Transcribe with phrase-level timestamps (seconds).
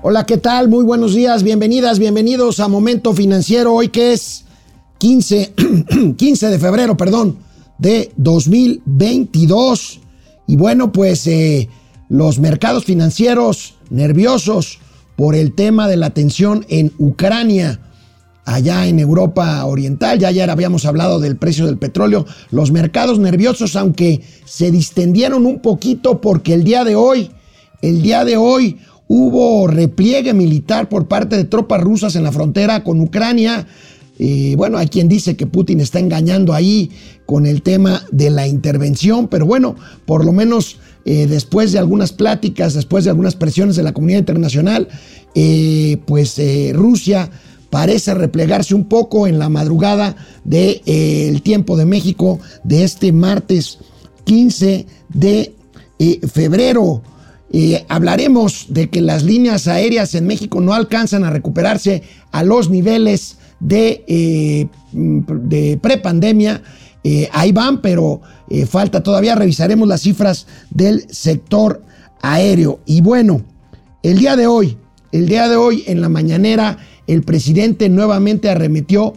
[0.00, 0.68] Hola, ¿qué tal?
[0.68, 4.44] Muy buenos días, bienvenidas, bienvenidos a Momento Financiero, hoy que es
[4.98, 5.54] 15,
[6.16, 7.38] 15 de febrero, perdón,
[7.78, 9.98] de 2022.
[10.46, 11.68] Y bueno, pues eh,
[12.08, 14.78] los mercados financieros nerviosos
[15.16, 17.80] por el tema de la tensión en Ucrania,
[18.44, 20.20] allá en Europa Oriental.
[20.20, 22.24] Ya ayer habíamos hablado del precio del petróleo.
[22.52, 27.32] Los mercados nerviosos, aunque se distendieron un poquito porque el día de hoy,
[27.82, 28.78] el día de hoy
[29.08, 33.66] hubo repliegue militar por parte de tropas rusas en la frontera con Ucrania.
[34.56, 36.90] Bueno, hay quien dice que Putin está engañando ahí
[37.24, 39.76] con el tema de la intervención, pero bueno,
[40.06, 40.78] por lo menos
[41.10, 44.88] eh, después de algunas pláticas, después de algunas presiones de la comunidad internacional,
[45.34, 47.30] eh, pues eh, Rusia
[47.70, 53.78] parece replegarse un poco en la madrugada del tiempo de México de este martes
[54.24, 55.54] 15 de
[56.30, 57.02] febrero.
[57.88, 63.38] Hablaremos de que las líneas aéreas en México no alcanzan a recuperarse a los niveles
[63.60, 66.62] de, de prepandemia.
[67.32, 68.20] ahí van, pero
[68.66, 69.34] falta todavía.
[69.34, 71.82] Revisaremos las cifras del sector
[72.22, 72.80] aéreo.
[72.86, 73.42] Y bueno,
[74.02, 74.76] el día de hoy,
[75.12, 79.14] el día de hoy en la mañanera, el presidente nuevamente arremetió,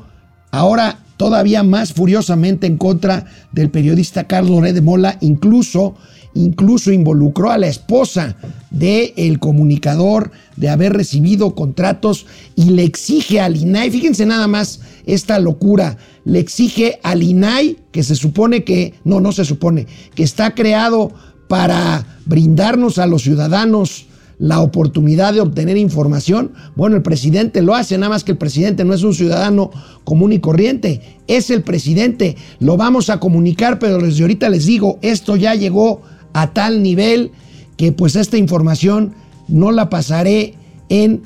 [0.52, 5.96] ahora todavía más furiosamente en contra del periodista Carlos Red de Mola, incluso,
[6.34, 8.36] incluso involucró a la esposa
[8.70, 14.82] del el comunicador de haber recibido contratos y le exige al INAI, fíjense nada más
[15.06, 20.24] esta locura, le exige al INAI, que se supone que, no, no se supone, que
[20.24, 21.12] está creado
[21.48, 24.06] para brindarnos a los ciudadanos
[24.42, 28.84] la oportunidad de obtener información, bueno, el presidente lo hace, nada más que el presidente
[28.84, 29.70] no es un ciudadano
[30.04, 34.98] común y corriente, es el presidente, lo vamos a comunicar, pero desde ahorita les digo,
[35.04, 36.02] esto ya llegó
[36.34, 37.32] a tal nivel
[37.78, 39.14] que pues esta información
[39.48, 40.56] no la pasaré
[40.90, 41.24] en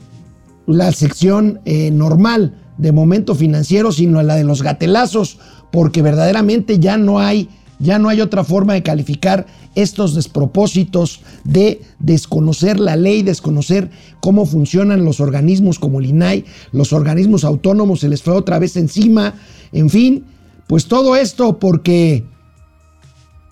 [0.68, 5.38] la sección eh, normal de momento financiero, sino en la de los gatelazos,
[5.72, 7.50] porque verdaderamente ya no hay
[7.80, 13.90] ya no hay otra forma de calificar estos despropósitos de desconocer la ley, desconocer
[14.22, 18.78] cómo funcionan los organismos como el INAI, los organismos autónomos, se les fue otra vez
[18.78, 19.36] encima,
[19.74, 20.24] en fin,
[20.68, 22.24] pues todo esto porque,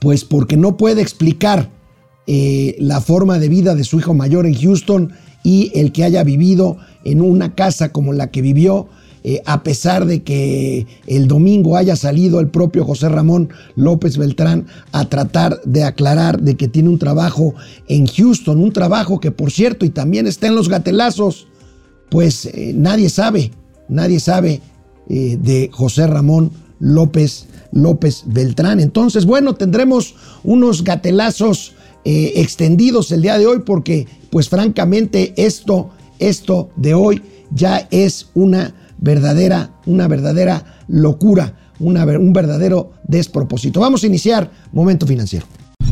[0.03, 1.72] pues porque no puede explicar
[2.28, 6.25] eh, la forma de vida de su hijo mayor en Houston y el que haya
[6.25, 6.75] vivido
[7.06, 8.90] en una casa como la que vivió
[9.24, 13.47] eh, a pesar de que el domingo haya salido el propio José Ramón
[13.78, 17.56] López Beltrán a tratar de aclarar de que tiene un trabajo
[17.88, 21.47] en Houston, un trabajo que por cierto y también está en los gatelazos,
[22.09, 23.52] pues eh, nadie sabe,
[23.88, 24.59] nadie sabe
[25.08, 28.79] de José Ramón López, López Beltrán.
[28.79, 31.73] Entonces, bueno, tendremos unos gatelazos
[32.06, 35.89] extendidos el día de hoy porque, pues francamente, esto,
[36.19, 43.79] esto de hoy ya es una verdadera, una verdadera locura, un verdadero despropósito.
[43.79, 45.45] Vamos a iniciar Momento Financiero.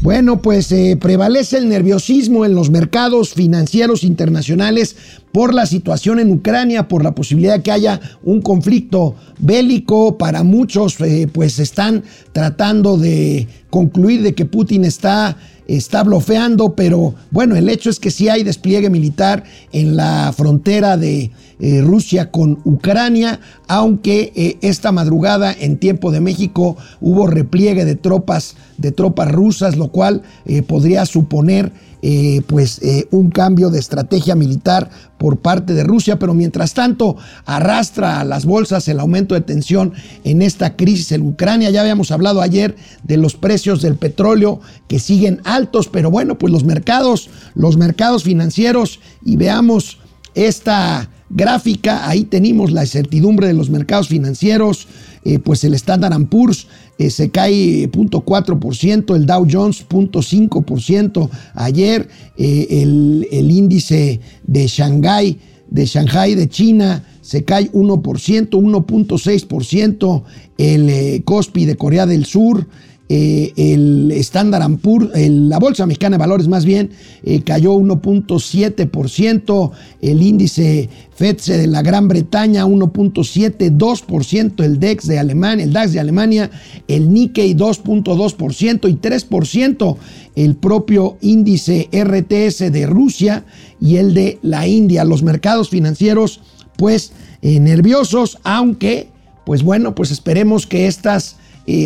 [0.00, 4.94] Bueno, pues eh, prevalece el nerviosismo en los mercados financieros internacionales
[5.32, 10.16] por la situación en Ucrania, por la posibilidad que haya un conflicto bélico.
[10.16, 15.36] Para muchos, eh, pues están tratando de concluir de que Putin está
[15.68, 20.96] está bloqueando, pero bueno, el hecho es que sí hay despliegue militar en la frontera
[20.96, 21.30] de
[21.60, 27.96] eh, Rusia con Ucrania, aunque eh, esta madrugada en tiempo de México hubo repliegue de
[27.96, 31.70] tropas, de tropas rusas, lo cual eh, podría suponer
[32.00, 37.16] eh, pues eh, un cambio de estrategia militar por parte de Rusia, pero mientras tanto
[37.44, 39.92] arrastra a las bolsas el aumento de tensión
[40.22, 41.70] en esta crisis en Ucrania.
[41.70, 46.52] Ya habíamos hablado ayer de los precios del petróleo que siguen altos, pero bueno, pues
[46.52, 49.98] los mercados, los mercados financieros y veamos
[50.34, 54.86] esta gráfica, ahí tenemos la incertidumbre de los mercados financieros,
[55.24, 62.66] eh, pues el Standard Poor's eh, se cae 0.4%, el Dow Jones 0.5% ayer, eh,
[62.82, 65.38] el, índice de Shanghai,
[65.70, 70.22] de Shanghai de China se cae 1%, 1.6%,
[70.56, 72.66] el Kospi de Corea del Sur
[73.10, 76.90] eh, el Standard Poor's, la Bolsa Mexicana de Valores más bien,
[77.22, 79.70] eh, cayó 1.7%,
[80.02, 86.00] el índice FEDSE de la Gran Bretaña 1.72%, el DEX de Alemania, el DAX de
[86.00, 86.50] Alemania,
[86.86, 89.96] el Nikkei 2.2% y 3%
[90.36, 93.46] el propio índice RTS de Rusia
[93.80, 95.04] y el de la India.
[95.04, 96.42] Los mercados financieros
[96.76, 99.08] pues eh, nerviosos, aunque
[99.46, 101.36] pues bueno, pues esperemos que estas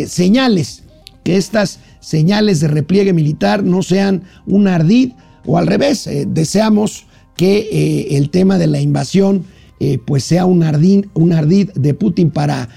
[0.07, 0.82] señales
[1.23, 5.13] que estas señales de repliegue militar no sean un ardid
[5.45, 7.05] o al revés, eh, deseamos
[7.35, 9.45] que eh, el tema de la invasión
[9.79, 12.69] eh, pues sea un ardid, un ardid de Putin para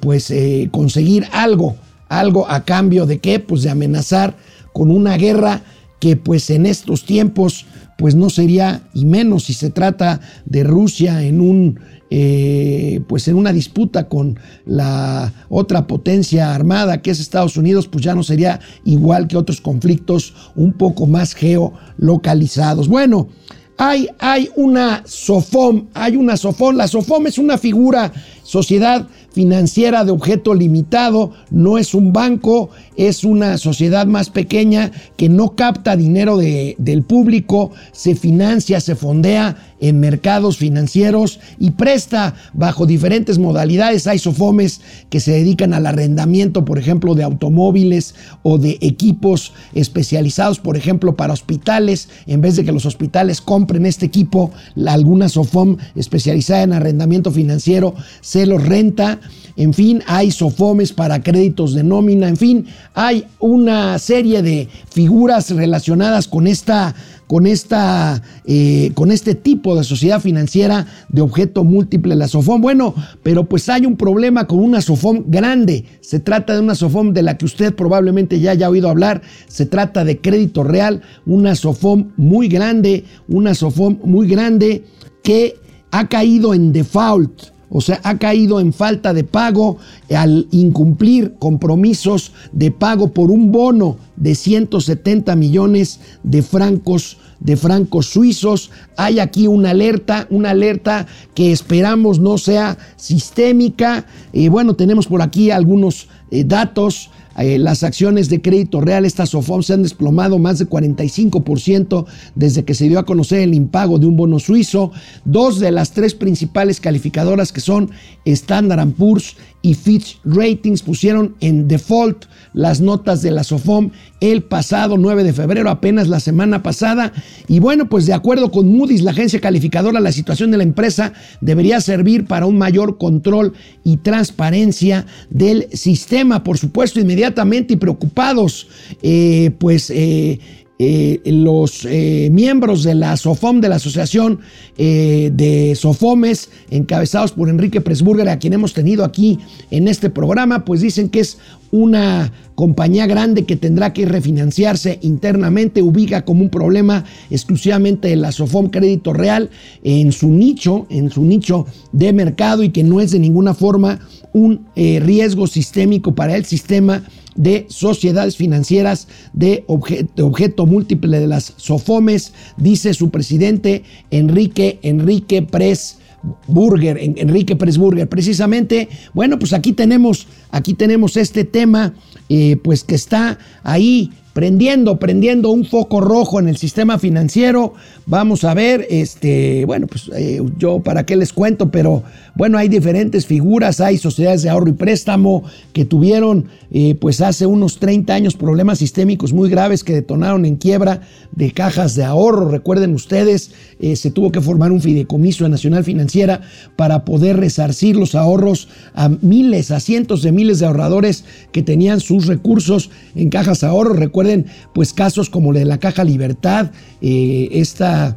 [0.00, 0.32] pues
[0.70, 1.76] conseguir algo,
[2.08, 4.34] algo a cambio de qué, pues de amenazar
[4.72, 5.60] con una guerra
[6.00, 7.66] que pues en estos tiempos
[7.98, 13.36] pues no sería, y menos si se trata de Rusia en un eh, pues en
[13.36, 18.60] una disputa con la otra potencia armada que es Estados Unidos, pues ya no sería
[18.84, 22.88] igual que otros conflictos un poco más geolocalizados.
[22.88, 23.28] Bueno,
[23.76, 28.12] hay, hay una SOFOM, hay una SOFOM, la SOFOM es una figura,
[28.42, 35.28] sociedad financiera de objeto limitado, no es un banco, es una sociedad más pequeña que
[35.28, 42.86] no capta dinero del público, se financia, se fondea en mercados financieros y presta bajo
[42.86, 44.06] diferentes modalidades.
[44.06, 44.80] Hay sofomes
[45.10, 51.16] que se dedican al arrendamiento, por ejemplo, de automóviles o de equipos especializados, por ejemplo,
[51.16, 52.08] para hospitales.
[52.26, 54.50] En vez de que los hospitales compren este equipo,
[54.86, 59.20] alguna sofom especializada en arrendamiento financiero se los renta
[59.58, 65.50] en fin, hay sofomes para créditos de nómina, en fin, hay una serie de figuras
[65.50, 66.94] relacionadas con esta
[67.26, 72.62] con, esta, eh, con este tipo de sociedad financiera de objeto múltiple, la SOFOM.
[72.62, 75.84] Bueno, pero pues hay un problema con una SOFOM grande.
[76.00, 79.20] Se trata de una SOFOM de la que usted probablemente ya haya oído hablar.
[79.46, 84.84] Se trata de crédito real, una SOFOM muy grande, una SOFOM muy grande
[85.22, 85.56] que
[85.90, 89.78] ha caído en default o sea, ha caído en falta de pago
[90.14, 98.06] al incumplir compromisos de pago por un bono de 170 millones de francos de francos
[98.06, 98.70] suizos.
[98.96, 104.06] Hay aquí una alerta, una alerta que esperamos no sea sistémica.
[104.32, 107.10] y bueno, tenemos por aquí algunos eh, datos.
[107.38, 112.64] Eh, las acciones de crédito real, estas SOFOM, se han desplomado más de 45% desde
[112.64, 114.90] que se dio a conocer el impago de un bono suizo.
[115.24, 117.90] Dos de las tres principales calificadoras que son
[118.24, 123.90] Standard Poor's y Fitch Ratings pusieron en default las notas de la SOFOM
[124.20, 127.12] el pasado 9 de febrero, apenas la semana pasada.
[127.46, 131.12] Y bueno, pues de acuerdo con Moody's, la agencia calificadora, la situación de la empresa
[131.40, 133.52] debería servir para un mayor control
[133.84, 136.44] y transparencia del sistema.
[136.44, 138.68] Por supuesto, inmediatamente y preocupados,
[139.02, 139.90] eh, pues...
[139.90, 140.40] Eh,
[140.80, 144.40] eh, los eh, miembros de la SOFOM, de la Asociación
[144.76, 149.40] eh, de Sofomes, encabezados por Enrique Presburger, a quien hemos tenido aquí
[149.72, 151.38] en este programa, pues dicen que es
[151.70, 158.68] una compañía grande que tendrá que refinanciarse internamente, ubica como un problema exclusivamente la Sofom
[158.68, 159.50] Crédito Real
[159.84, 164.00] en su nicho, en su nicho de mercado y que no es de ninguna forma
[164.32, 167.04] un riesgo sistémico para el sistema
[167.38, 175.98] de sociedades financieras de objeto, múltiple de las SOFOMES, dice su presidente Enrique, Enrique Pres.
[176.46, 181.94] Burger, Enrique Presburger, precisamente, bueno, pues aquí tenemos, aquí tenemos este tema,
[182.28, 187.74] eh, pues que está ahí prendiendo, prendiendo un foco rojo en el sistema financiero.
[188.06, 192.04] Vamos a ver, este, bueno, pues eh, yo para qué les cuento, pero
[192.38, 195.42] bueno, hay diferentes figuras, hay sociedades de ahorro y préstamo
[195.72, 200.54] que tuvieron eh, pues hace unos 30 años problemas sistémicos muy graves que detonaron en
[200.54, 201.00] quiebra
[201.32, 202.48] de cajas de ahorro.
[202.48, 206.42] Recuerden ustedes, eh, se tuvo que formar un fideicomiso de Nacional Financiera
[206.76, 211.98] para poder resarcir los ahorros a miles, a cientos de miles de ahorradores que tenían
[211.98, 213.94] sus recursos en cajas de ahorro.
[213.94, 216.70] Recuerden pues casos como el de la Caja Libertad,
[217.02, 218.16] eh, esta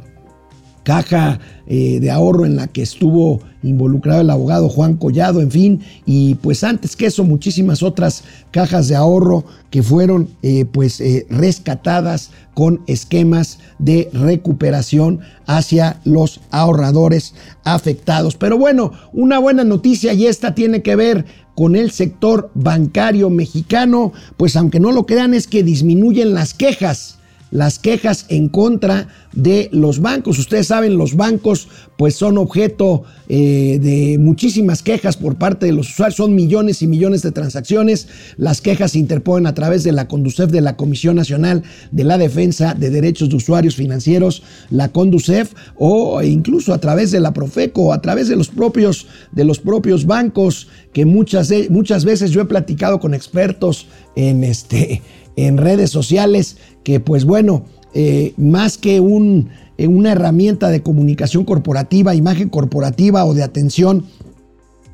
[0.82, 5.80] caja eh, de ahorro en la que estuvo involucrado el abogado Juan Collado, en fin,
[6.04, 11.26] y pues antes que eso muchísimas otras cajas de ahorro que fueron eh, pues eh,
[11.30, 17.34] rescatadas con esquemas de recuperación hacia los ahorradores
[17.64, 18.36] afectados.
[18.36, 21.24] Pero bueno, una buena noticia y esta tiene que ver
[21.54, 27.18] con el sector bancario mexicano, pues aunque no lo crean es que disminuyen las quejas
[27.52, 30.38] las quejas en contra de los bancos.
[30.38, 35.88] Ustedes saben, los bancos pues son objeto eh, de muchísimas quejas por parte de los
[35.90, 38.08] usuarios, son millones y millones de transacciones.
[38.36, 42.18] Las quejas se interponen a través de la Conducef, de la Comisión Nacional de la
[42.18, 47.92] Defensa de Derechos de Usuarios Financieros, la Conducef, o incluso a través de la Profeco,
[47.92, 52.46] a través de los propios, de los propios bancos, que muchas, muchas veces yo he
[52.46, 53.86] platicado con expertos
[54.16, 55.02] en, este,
[55.36, 61.44] en redes sociales, que pues bueno, eh, más que un, eh, una herramienta de comunicación
[61.44, 64.06] corporativa, imagen corporativa o de atención,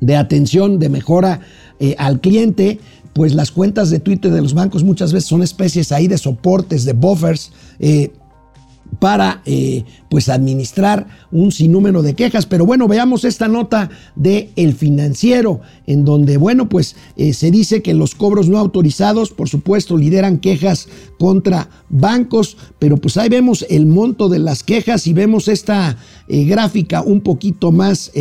[0.01, 1.41] de atención, de mejora
[1.79, 2.79] eh, al cliente,
[3.13, 6.85] pues las cuentas de Twitter de los bancos muchas veces son especies ahí de soportes,
[6.85, 7.51] de buffers,
[8.97, 12.45] para eh, pues administrar un sinnúmero de quejas.
[12.45, 17.81] Pero bueno, veamos esta nota de El Financiero, en donde, bueno, pues eh, se dice
[17.81, 20.87] que los cobros no autorizados, por supuesto, lideran quejas
[21.19, 26.45] contra bancos, pero pues ahí vemos el monto de las quejas y vemos esta eh,
[26.45, 28.11] gráfica un poquito más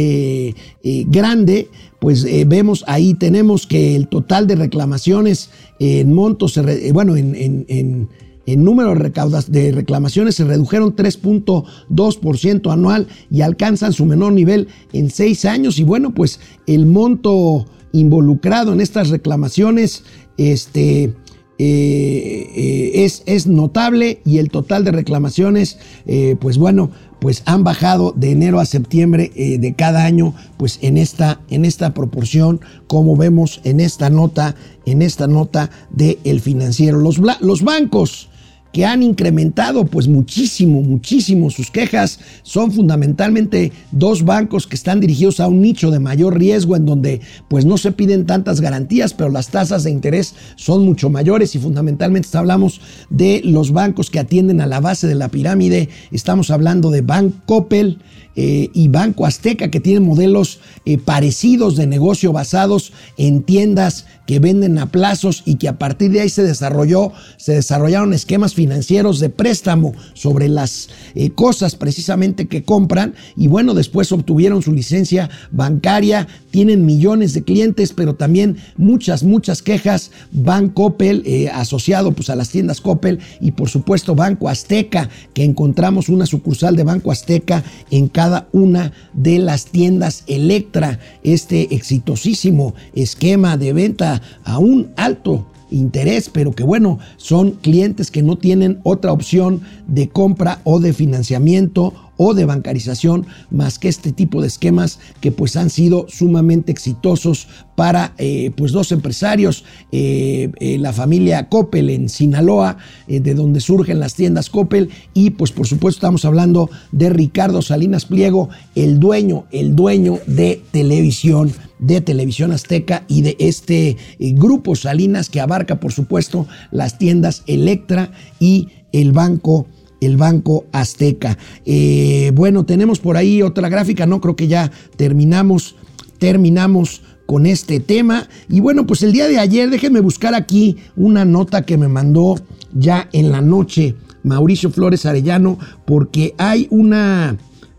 [0.83, 6.59] grande, pues vemos ahí tenemos que el total de reclamaciones en montos,
[6.93, 8.09] bueno, en
[8.52, 15.45] el número de reclamaciones se redujeron 3.2% anual y alcanzan su menor nivel en seis
[15.45, 15.78] años.
[15.78, 20.05] Y bueno, pues el monto involucrado en estas reclamaciones
[20.38, 21.14] este, eh,
[21.59, 28.14] eh, es, es, notable y el total de reclamaciones, eh, pues bueno, pues han bajado
[28.17, 33.61] de enero a septiembre de cada año, pues en esta, en esta proporción, como vemos
[33.64, 34.55] en esta nota,
[34.87, 36.99] en esta nota de El Financiero.
[36.99, 38.28] Los, los bancos
[38.73, 42.21] que han incrementado pues muchísimo, muchísimo sus quejas.
[42.43, 47.21] Son fundamentalmente dos bancos que están dirigidos a un nicho de mayor riesgo en donde
[47.49, 51.59] pues no se piden tantas garantías, pero las tasas de interés son mucho mayores y
[51.59, 55.89] fundamentalmente hablamos de los bancos que atienden a la base de la pirámide.
[56.11, 57.99] Estamos hablando de Bank Coppel,
[58.41, 64.39] eh, y Banco Azteca, que tienen modelos eh, parecidos de negocio basados en tiendas que
[64.39, 69.21] venden a plazos y que a partir de ahí se desarrolló, se desarrollaron esquemas financieros
[69.21, 75.31] de préstamo sobre las eh, cosas precisamente que compran y bueno, después obtuvieron su licencia
[75.53, 80.11] bancaria, tienen millones de clientes, pero también muchas, muchas quejas.
[80.33, 86.09] Banco Coppel, asociado pues a las tiendas Coppel y por supuesto Banco Azteca, que encontramos
[86.09, 87.62] una sucursal de Banco Azteca
[87.93, 95.47] en cada una de las tiendas Electra, este exitosísimo esquema de venta a un alto
[95.71, 100.93] interés, pero que bueno, son clientes que no tienen otra opción de compra o de
[100.93, 106.71] financiamiento o de bancarización más que este tipo de esquemas que pues han sido sumamente
[106.71, 113.61] exitosos para eh, pues dos empresarios, eh, eh, la familia Coppel en Sinaloa, de donde
[113.61, 118.99] surgen las tiendas Coppel y pues por supuesto estamos hablando de Ricardo Salinas Pliego, el
[118.99, 125.79] dueño, el dueño de televisión de Televisión Azteca y de este grupo Salinas que abarca
[125.79, 128.11] por supuesto las tiendas Electra
[128.41, 129.69] y el Banco
[130.00, 131.38] el Banco Azteca.
[131.64, 135.76] Eh, bueno, tenemos por ahí otra gráfica, no creo que ya terminamos,
[136.19, 138.28] terminamos con este tema.
[138.49, 142.37] Y bueno, pues el día de ayer, déjenme buscar aquí una nota que me mandó
[142.73, 147.37] ya en la noche Mauricio Flores Arellano, porque hay una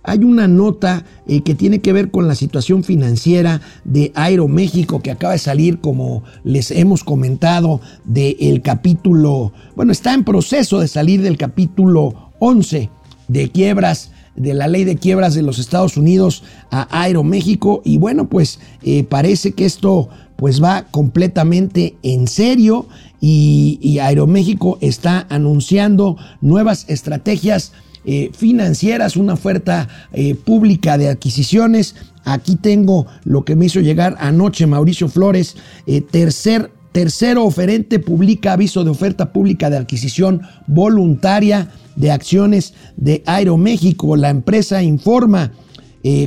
[0.09, 5.11] hay una nota eh, que tiene que ver con la situación financiera de Aeroméxico que
[5.11, 11.21] acaba de salir, como les hemos comentado, del capítulo, bueno, está en proceso de salir
[11.21, 12.89] del capítulo 11
[13.27, 17.81] de quiebras de la ley de quiebras de los Estados Unidos a Aeroméxico.
[17.83, 22.87] Y bueno pues eh, parece que esto pues va completamente en serio
[23.19, 27.73] y, y Aeroméxico está anunciando nuevas estrategias
[28.11, 31.93] eh, financieras, una oferta eh, pública de adquisiciones.
[32.23, 38.53] Aquí tengo lo que me hizo llegar anoche Mauricio Flores, eh, tercer Tercero oferente publica
[38.53, 44.15] aviso de oferta pública de adquisición voluntaria de acciones de Aeroméxico.
[44.15, 45.51] La empresa informa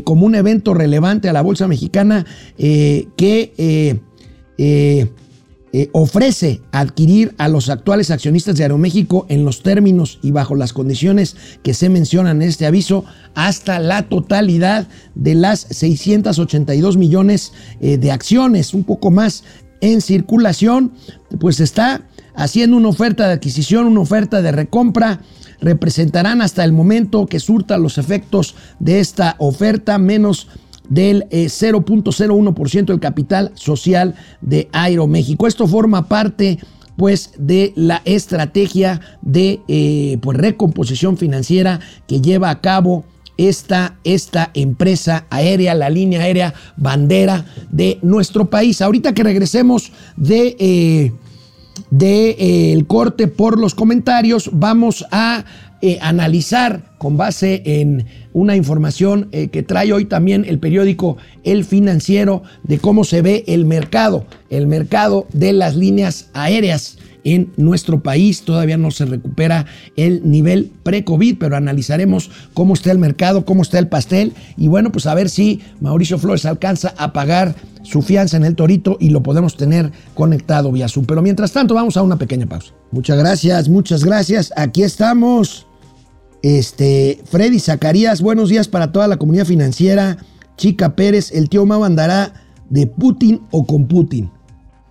[0.05, 2.25] como un evento relevante a la Bolsa Mexicana
[2.57, 4.01] que
[5.93, 11.35] ofrece adquirir a los actuales accionistas de Aeroméxico en los términos y bajo las condiciones
[11.63, 18.13] que se mencionan en este aviso hasta la totalidad de las 682 millones eh, de
[18.13, 19.45] acciones, un poco más
[19.81, 20.93] en circulación,
[21.41, 22.03] pues está
[22.35, 25.21] haciendo una oferta de adquisición, una oferta de recompra.
[25.61, 30.49] Representarán hasta el momento que surta los efectos de esta oferta menos
[30.89, 35.47] del 0.01% eh, del capital social de Aeroméxico.
[35.47, 36.59] Esto forma parte
[36.97, 43.05] pues de la estrategia de eh, pues, recomposición financiera que lleva a cabo
[43.39, 48.83] esta, esta, empresa aérea, la línea aérea bandera de nuestro país.
[48.83, 51.13] Ahorita que regresemos de, eh,
[51.91, 55.45] de eh, el corte por los comentarios, vamos a
[56.01, 62.45] analizar con base en una información eh, que trae hoy también el periódico El Financiero
[62.63, 68.43] de cómo se ve el mercado, el mercado de las líneas aéreas en nuestro país.
[68.43, 69.67] Todavía no se recupera
[69.97, 74.93] el nivel pre-COVID, pero analizaremos cómo está el mercado, cómo está el pastel y bueno,
[74.93, 79.11] pues a ver si Mauricio Flores alcanza a pagar su fianza en el Torito y
[79.11, 81.07] lo podemos tener conectado vía Zoom.
[81.07, 82.73] Pero mientras tanto, vamos a una pequeña pausa.
[82.93, 84.53] Muchas gracias, muchas gracias.
[84.55, 85.67] Aquí estamos.
[86.43, 90.19] Este, Freddy Zacarías, buenos días para toda la comunidad financiera.
[90.57, 92.35] Chica Pérez, el tío Mau andará
[92.69, 94.29] de Putin o con Putin.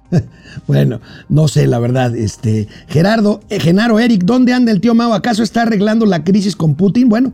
[0.67, 2.15] bueno, no sé, la verdad.
[2.15, 5.13] Este, Gerardo, eh, Genaro Eric, ¿dónde anda el tío Mau?
[5.13, 7.10] ¿Acaso está arreglando la crisis con Putin?
[7.10, 7.34] Bueno,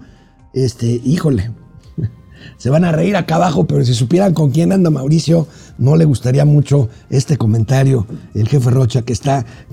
[0.53, 1.51] este, híjole.
[2.57, 5.47] Se van a reír acá abajo, pero si supieran con quién anda Mauricio,
[5.77, 8.07] no le gustaría mucho este comentario.
[8.34, 9.46] El jefe Rocha que está,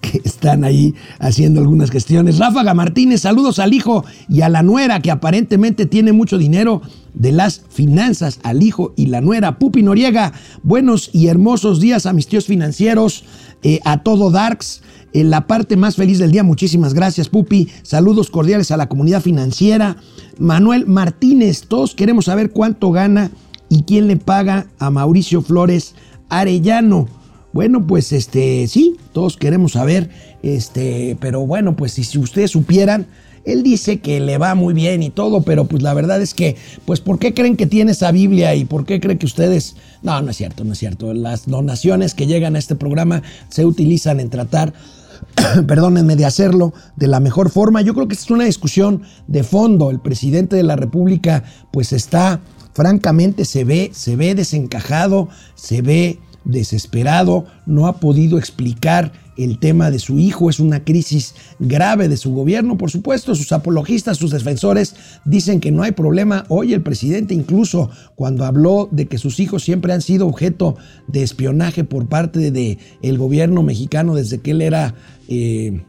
[0.00, 2.38] que, están ahí haciendo algunas gestiones.
[2.38, 6.82] Ráfaga Martínez, saludos al hijo y a la nuera que aparentemente tiene mucho dinero
[7.14, 9.58] de las finanzas, al hijo y la nuera.
[9.58, 13.24] Pupi Noriega, buenos y hermosos días a mis tíos financieros,
[13.62, 14.82] eh, a todo Darks.
[15.12, 17.68] En la parte más feliz del día, muchísimas gracias, Pupi.
[17.82, 19.96] Saludos cordiales a la comunidad financiera.
[20.38, 23.32] Manuel Martínez, todos queremos saber cuánto gana
[23.70, 25.94] y quién le paga a Mauricio Flores
[26.28, 27.08] Arellano.
[27.52, 30.10] Bueno, pues este, sí, todos queremos saber,
[30.42, 33.06] este, pero bueno, pues si, ustedes supieran,
[33.44, 36.56] él dice que le va muy bien y todo, pero pues la verdad es que,
[36.84, 39.76] pues ¿por qué creen que tiene esa Biblia y por qué creen que ustedes...
[40.02, 41.14] No, no es cierto, no es cierto.
[41.14, 44.72] Las donaciones que llegan a este programa se utilizan en tratar,
[45.66, 47.82] perdónenme, de hacerlo de la mejor forma.
[47.82, 49.90] Yo creo que es una discusión de fondo.
[49.90, 52.40] El presidente de la República pues está,
[52.72, 59.90] francamente, se ve, se ve desencajado, se ve desesperado, no ha podido explicar el tema
[59.90, 62.76] de su hijo, es una crisis grave de su gobierno.
[62.76, 66.44] Por supuesto, sus apologistas, sus defensores dicen que no hay problema.
[66.48, 71.22] Hoy el presidente incluso cuando habló de que sus hijos siempre han sido objeto de
[71.22, 74.94] espionaje por parte del el gobierno mexicano desde que él era
[75.28, 75.84] eh,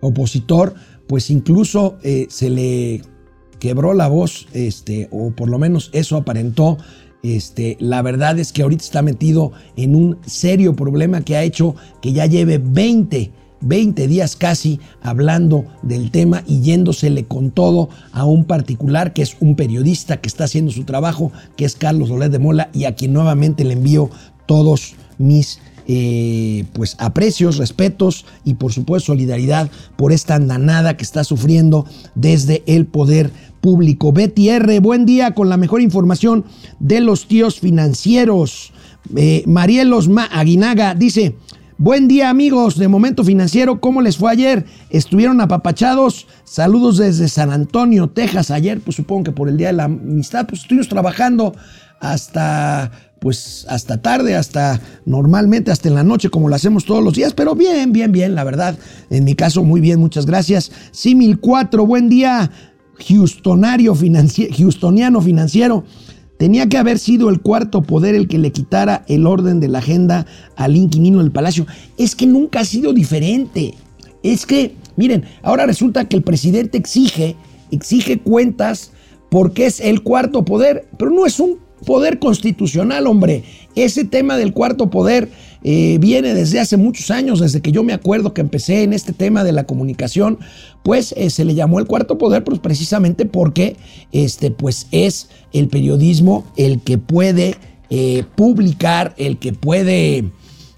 [0.00, 0.74] opositor,
[1.06, 3.02] pues incluso eh, se le
[3.58, 6.78] quebró la voz, este, o por lo menos eso aparentó.
[7.22, 11.74] Este, la verdad es que ahorita está metido en un serio problema que ha hecho
[12.02, 13.30] que ya lleve 20,
[13.62, 19.38] 20 días casi hablando del tema y yéndosele con todo a un particular que es
[19.40, 22.94] un periodista que está haciendo su trabajo, que es Carlos Dolés de Mola y a
[22.94, 24.10] quien nuevamente le envío
[24.46, 31.24] todos mis eh, pues aprecios, respetos y por supuesto solidaridad por esta andanada que está
[31.24, 34.12] sufriendo desde el poder público.
[34.12, 36.44] Betty R, buen día con la mejor información
[36.80, 38.72] de los tíos financieros.
[39.16, 41.36] Eh, Marielos Aguinaga dice,
[41.76, 44.64] buen día amigos de Momento Financiero, ¿cómo les fue ayer?
[44.90, 46.26] ¿Estuvieron apapachados?
[46.44, 48.50] Saludos desde San Antonio, Texas.
[48.50, 51.54] Ayer, pues supongo que por el Día de la Amistad, pues estuvimos trabajando
[52.00, 52.90] hasta
[53.24, 57.32] pues hasta tarde, hasta normalmente hasta en la noche como lo hacemos todos los días,
[57.32, 60.70] pero bien, bien, bien, la verdad, en mi caso muy bien, muchas gracias.
[60.90, 62.50] Simil 4, buen día.
[63.08, 65.84] Houstonario financiero, Houstoniano financiero.
[66.38, 69.78] Tenía que haber sido el cuarto poder el que le quitara el orden de la
[69.78, 71.66] agenda al inquilino del palacio.
[71.96, 73.72] Es que nunca ha sido diferente.
[74.22, 77.36] Es que, miren, ahora resulta que el presidente exige,
[77.70, 78.90] exige cuentas
[79.30, 83.44] porque es el cuarto poder, pero no es un poder constitucional, hombre.
[83.74, 85.28] Ese tema del cuarto poder
[85.62, 89.12] eh, viene desde hace muchos años, desde que yo me acuerdo que empecé en este
[89.12, 90.38] tema de la comunicación,
[90.82, 93.76] pues eh, se le llamó el cuarto poder, pues precisamente porque
[94.12, 97.56] este, pues es el periodismo el que puede
[97.88, 100.30] eh, publicar, el que puede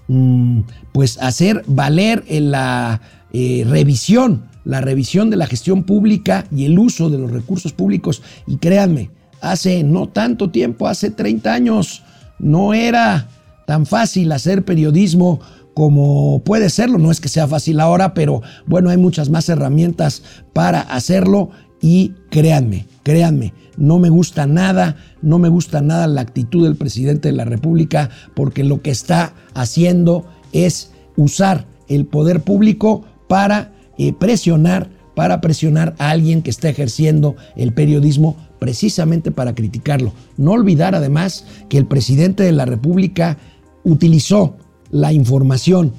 [0.07, 0.61] mm,
[0.93, 3.01] pues hacer valer la
[3.33, 8.23] revisión, la revisión de la gestión pública y el uso de los recursos públicos.
[8.47, 12.03] Y créanme, hace no tanto tiempo, hace 30 años,
[12.39, 13.27] no era
[13.65, 15.39] tan fácil hacer periodismo
[15.73, 16.97] como puede serlo.
[16.97, 20.23] No es que sea fácil ahora, pero bueno, hay muchas más herramientas
[20.53, 26.63] para hacerlo y créanme, créanme, no me gusta nada, no me gusta nada la actitud
[26.63, 33.03] del presidente de la República porque lo que está haciendo es usar el poder público
[33.27, 40.13] para eh, presionar, para presionar a alguien que está ejerciendo el periodismo precisamente para criticarlo.
[40.37, 43.37] No olvidar además que el presidente de la República
[43.83, 44.57] utilizó
[44.91, 45.93] la información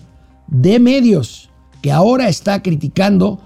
[0.49, 1.51] de medios
[1.83, 3.41] que ahora está criticando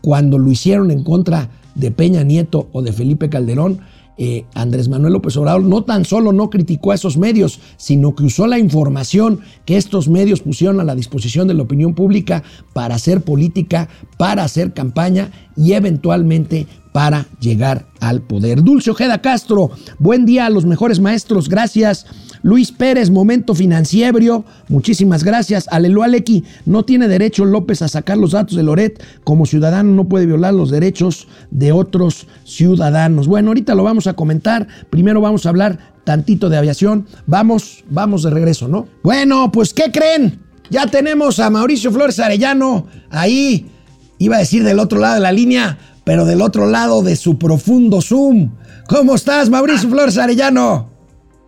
[0.00, 3.80] cuando lo hicieron en contra de Peña Nieto o de Felipe Calderón,
[4.16, 8.24] eh, Andrés Manuel López Obrador no tan solo no criticó a esos medios, sino que
[8.24, 12.94] usó la información que estos medios pusieron a la disposición de la opinión pública para
[12.94, 18.62] hacer política, para hacer campaña y eventualmente para llegar al poder.
[18.62, 22.06] Dulce Ojeda Castro, buen día a los mejores maestros, gracias.
[22.44, 25.66] Luis Pérez, Momento Financiero, muchísimas gracias.
[25.70, 29.02] Alelo Alequi, no tiene derecho López a sacar los datos de Loret.
[29.24, 33.28] Como ciudadano no puede violar los derechos de otros ciudadanos.
[33.28, 34.68] Bueno, ahorita lo vamos a comentar.
[34.90, 37.06] Primero vamos a hablar tantito de aviación.
[37.26, 38.88] Vamos, vamos de regreso, ¿no?
[39.02, 40.38] Bueno, pues ¿qué creen?
[40.68, 43.70] Ya tenemos a Mauricio Flores Arellano ahí,
[44.18, 47.38] iba a decir del otro lado de la línea, pero del otro lado de su
[47.38, 48.50] profundo Zoom.
[48.86, 50.93] ¿Cómo estás, Mauricio Flores Arellano?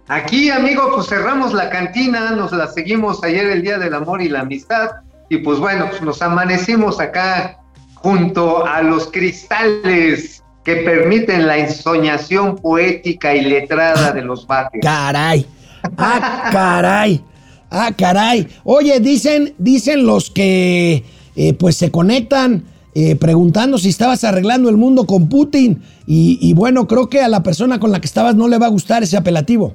[0.09, 4.29] Aquí, amigo, pues cerramos la cantina, nos la seguimos ayer el Día del Amor y
[4.29, 4.91] la Amistad,
[5.29, 7.59] y pues bueno, pues nos amanecimos acá
[7.95, 14.81] junto a los cristales que permiten la ensoñación poética y letrada de los bates.
[14.81, 15.47] Caray,
[15.97, 17.25] ah, caray,
[17.71, 18.47] ah, caray.
[18.63, 22.65] Oye, dicen, dicen los que eh, pues se conectan
[22.95, 25.83] eh, preguntando si estabas arreglando el mundo con Putin.
[26.07, 28.71] Y, bueno, creo que a la persona con la que estabas no le va a
[28.71, 29.75] gustar ese apelativo.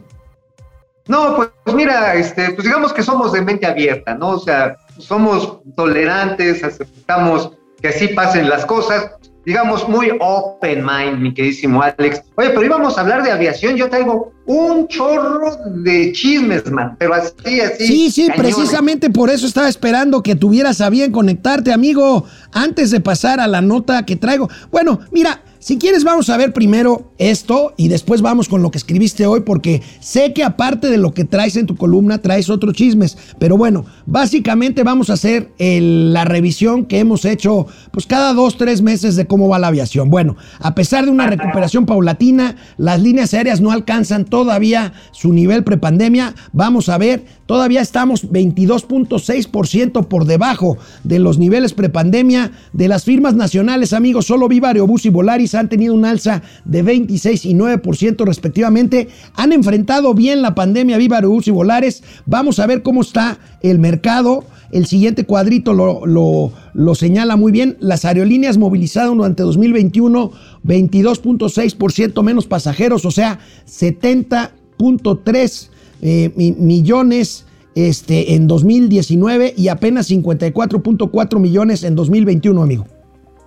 [1.07, 4.29] No, pues, mira, este, pues digamos que somos de mente abierta, ¿no?
[4.29, 9.11] O sea, somos tolerantes, aceptamos que así pasen las cosas,
[9.45, 12.21] digamos muy open mind, mi queridísimo Alex.
[12.35, 17.15] Oye, pero íbamos a hablar de aviación, yo traigo un chorro de chismes, man, pero
[17.15, 17.87] así, así.
[17.87, 22.99] Sí, sí, precisamente por eso estaba esperando que tuvieras a bien conectarte, amigo, antes de
[22.99, 24.49] pasar a la nota que traigo.
[24.69, 28.79] Bueno, mira, si quieres vamos a ver primero esto y después vamos con lo que
[28.79, 32.73] escribiste hoy porque sé que aparte de lo que traes en tu columna traes otros
[32.73, 33.15] chismes.
[33.37, 38.81] Pero bueno, básicamente vamos a hacer la revisión que hemos hecho pues cada dos, tres
[38.81, 40.09] meses de cómo va la aviación.
[40.09, 45.63] Bueno, a pesar de una recuperación paulatina, las líneas aéreas no alcanzan todavía su nivel
[45.63, 46.33] prepandemia.
[46.53, 53.35] Vamos a ver, todavía estamos 22.6% por debajo de los niveles prepandemia de las firmas
[53.35, 54.25] nacionales, amigos.
[54.25, 59.07] Solo Viva Aerobús y Volaris han tenido un alza de 26 y 9% respectivamente.
[59.35, 62.03] Han enfrentado bien la pandemia Viva Aerobús y Volares.
[62.25, 64.43] Vamos a ver cómo está el mercado.
[64.71, 67.75] El siguiente cuadrito lo, lo, lo, señala muy bien.
[67.81, 70.31] Las aerolíneas movilizaron durante 2021
[70.65, 75.69] 22.6% menos pasajeros, o sea, 70.3
[76.01, 82.85] eh, millones este, en 2019 y apenas 54.4 millones en 2021, amigo.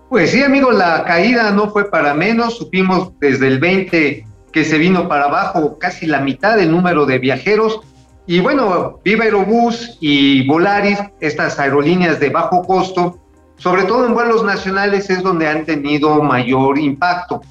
[0.08, 2.56] Pues sí, amigo, la caída no fue para menos.
[2.56, 7.18] Supimos desde el 20 que se vino para abajo casi la mitad del número de
[7.18, 7.80] viajeros.
[8.26, 13.18] Y bueno, Viva Aerobús y Volaris, estas aerolíneas de bajo costo,
[13.56, 17.42] sobre todo en vuelos nacionales, es donde han tenido mayor impacto.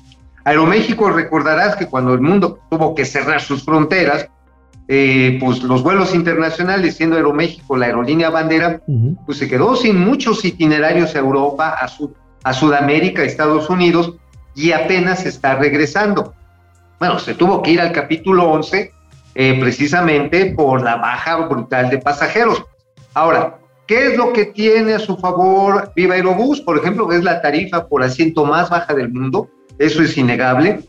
[0.46, 4.30] Aeroméxico, recordarás que cuando el mundo tuvo que cerrar sus fronteras,
[4.88, 8.82] eh, pues los vuelos internacionales, siendo Aeroméxico la aerolínea bandera,
[9.26, 11.88] pues se quedó sin muchos itinerarios a Europa, a,
[12.44, 14.14] a Sudamérica, Estados Unidos,
[14.56, 16.34] y apenas está regresando.
[17.00, 18.92] Bueno, se tuvo que ir al capítulo 11
[19.36, 22.64] eh, precisamente por la baja brutal de pasajeros.
[23.14, 26.62] Ahora, ¿qué es lo que tiene a su favor Viva Aerobús?
[26.62, 30.82] Por ejemplo, es la tarifa por asiento más baja del mundo, eso es innegable.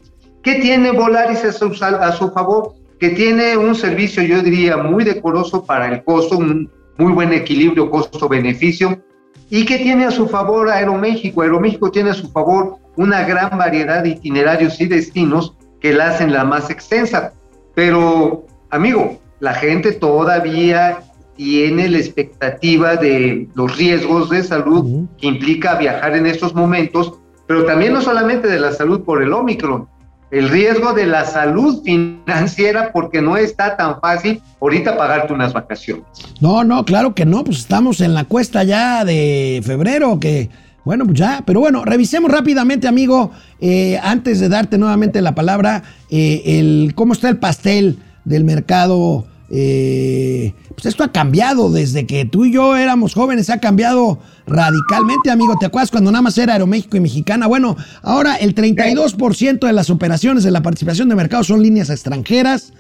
[0.43, 2.75] ¿Qué tiene Volaris a a su favor?
[3.01, 7.91] Que tiene un servicio, yo diría, muy decoroso para el costo, un muy buen equilibrio
[7.91, 9.03] costo-beneficio.
[9.51, 11.43] ¿Y qué tiene a su favor Aeroméxico?
[11.43, 16.33] Aeroméxico tiene a su favor una gran variedad de itinerarios y destinos que la hacen
[16.33, 17.33] la más extensa.
[17.75, 20.99] Pero, amigo, la gente todavía
[21.37, 27.15] tiene la expectativa de los riesgos de salud que implica viajar en estos momentos,
[27.47, 29.89] pero también no solamente de la salud por el Omicron,
[30.35, 36.05] el riesgo de la salud financiera porque no está tan fácil ahorita pagarte unas vacaciones.
[36.41, 40.51] No, no, claro que no, pues estamos en la cuesta ya de febrero que...
[40.85, 45.83] Bueno, pues ya, pero bueno, revisemos rápidamente, amigo, eh, antes de darte nuevamente la palabra,
[46.11, 49.25] eh, el, cómo está el pastel del mercado.
[49.51, 55.31] Eh, pues esto ha cambiado desde que tú y yo éramos jóvenes, ha cambiado radicalmente,
[55.31, 55.57] amigo.
[55.59, 57.47] ¿Te acuerdas cuando nada más era Aeroméxico y Mexicana?
[57.47, 62.73] Bueno, ahora el 32% de las operaciones de la participación de mercado son líneas extranjeras,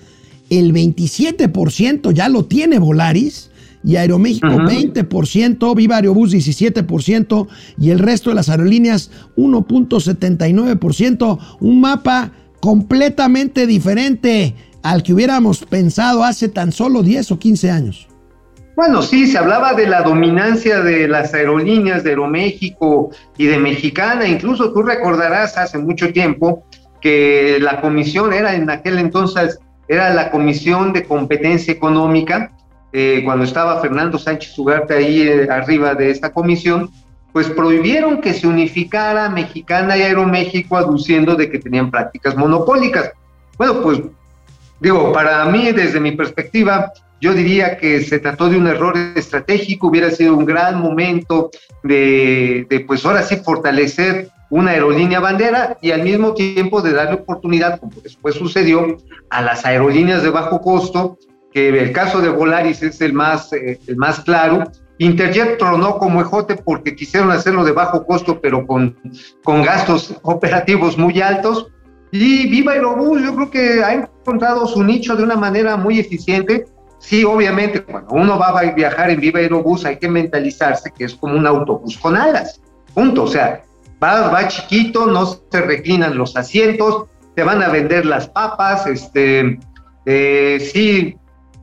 [0.50, 3.50] el 27% ya lo tiene Volaris
[3.84, 7.46] y Aeroméxico 20%, Viva Aerobús 17%
[7.78, 11.38] y el resto de las aerolíneas 1.79%.
[11.60, 18.06] Un mapa completamente diferente al que hubiéramos pensado hace tan solo 10 o 15 años.
[18.76, 24.28] Bueno, sí, se hablaba de la dominancia de las aerolíneas de Aeroméxico y de Mexicana.
[24.28, 26.64] Incluso tú recordarás hace mucho tiempo
[27.00, 32.52] que la comisión era en aquel entonces, era la Comisión de Competencia Económica,
[32.92, 36.90] eh, cuando estaba Fernando Sánchez Ugarte ahí eh, arriba de esta comisión,
[37.32, 43.12] pues prohibieron que se unificara Mexicana y Aeroméxico aduciendo de que tenían prácticas monopólicas.
[43.56, 44.00] Bueno, pues
[44.80, 49.86] digo, para mí, desde mi perspectiva, yo diría que se trató de un error estratégico,
[49.86, 51.50] hubiera sido un gran momento
[51.82, 57.80] de, pues ahora sí fortalecer una aerolínea bandera y al mismo tiempo de darle oportunidad,
[57.80, 58.98] como después sucedió,
[59.30, 61.18] a las aerolíneas de bajo costo,
[61.50, 64.64] que el caso de Volaris es el más, eh, el más claro.
[64.98, 68.96] Interjet tronó como ejote porque quisieron hacerlo de bajo costo, pero con,
[69.42, 71.68] con gastos operativos muy altos.
[72.16, 76.64] Y Viva Aerobús, yo creo que ha encontrado su nicho de una manera muy eficiente
[77.04, 81.14] Sí, obviamente, cuando uno va a viajar en Viva Aerobús hay que mentalizarse que es
[81.14, 82.62] como un autobús con alas,
[82.94, 83.24] punto.
[83.24, 83.62] O sea,
[84.02, 89.58] va, va chiquito, no se reclinan los asientos, te van a vender las papas, este,
[90.06, 91.14] eh, sí,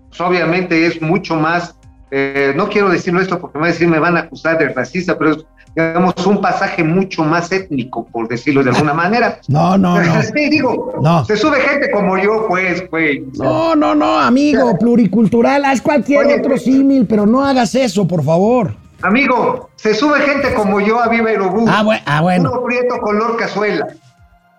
[0.09, 1.75] pues obviamente es mucho más,
[2.11, 4.69] eh, no quiero decirlo esto porque me van a decir, me van a acusar de
[4.69, 9.39] racista, pero es digamos, un pasaje mucho más étnico, por decirlo de alguna manera.
[9.47, 10.21] No, no, no.
[10.21, 11.25] Sí, digo, no.
[11.25, 13.25] se sube gente como yo, pues, güey.
[13.37, 18.73] No, no, no, amigo, pluricultural, haz cualquier otro símil, pero no hagas eso, por favor.
[19.01, 21.69] Amigo, se sube gente como yo a Viva Aerobús.
[21.71, 22.01] Ah, bueno.
[22.05, 22.49] Ah, bueno.
[22.49, 23.87] Puro prieto color cazuela.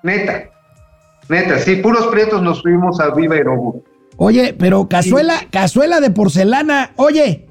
[0.02, 0.50] Neta.
[1.28, 3.76] Neta, sí, puros prietos nos subimos a Viva Aerobús.
[4.16, 6.92] Oye, pero cazuela, cazuela de porcelana.
[6.96, 7.46] Oye,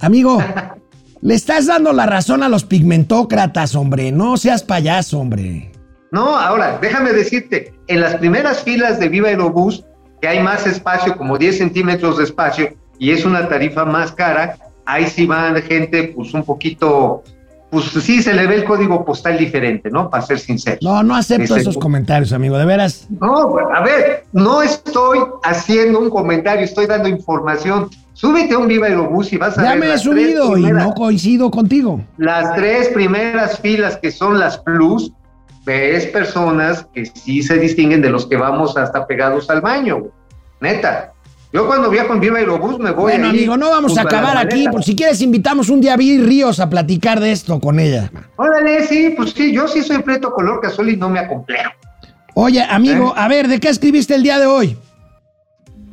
[0.00, 0.38] amigo,
[1.24, 4.12] Le estás dando la razón a los pigmentócratas, hombre.
[4.12, 5.72] No seas payaso, hombre.
[6.12, 9.86] No, ahora, déjame decirte, en las primeras filas de Viva Aerobús,
[10.20, 14.58] que hay más espacio, como 10 centímetros de espacio, y es una tarifa más cara,
[14.84, 17.24] ahí sí van gente, pues un poquito
[17.74, 20.08] pues sí se le ve el código postal diferente, ¿no?
[20.08, 20.78] Para ser sincero.
[20.80, 23.08] No, no acepto esos comentarios, amigo, de veras.
[23.20, 27.90] No, a ver, no estoy haciendo un comentario, estoy dando información.
[28.12, 29.70] Súbete a un Viva Aerobús y vas a ver.
[29.72, 32.00] Ya me he subido y no coincido contigo.
[32.16, 35.12] Las tres primeras filas que son las plus,
[35.66, 40.04] ves personas que sí se distinguen de los que vamos hasta pegados al baño,
[40.60, 41.13] neta.
[41.54, 44.66] Yo cuando viajo en Viva Aerobús me voy Bueno, amigo, no vamos a acabar aquí.
[44.68, 48.10] Por si quieres, invitamos un día a Vir Ríos a platicar de esto con ella.
[48.34, 51.70] Órale, sí, pues sí, yo sí soy preto color casual y no me acomplejo.
[52.34, 53.20] Oye, amigo, ¿Eh?
[53.20, 54.76] a ver, ¿de qué escribiste el día de hoy?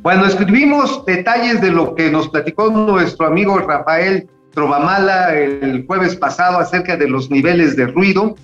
[0.02, 6.58] Bueno, escribimos detalles de lo que nos platicó nuestro amigo Rafael Trovamala el jueves pasado
[6.58, 8.34] acerca de los niveles de ruido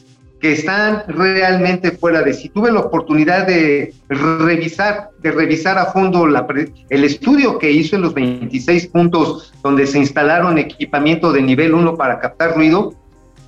[0.40, 2.48] que están realmente fuera de sí.
[2.48, 8.14] Tuve la oportunidad de revisar, de revisar a fondo el estudio que hizo en los
[8.14, 12.94] 26 puntos donde se instalaron equipamiento de nivel 1 para captar ruido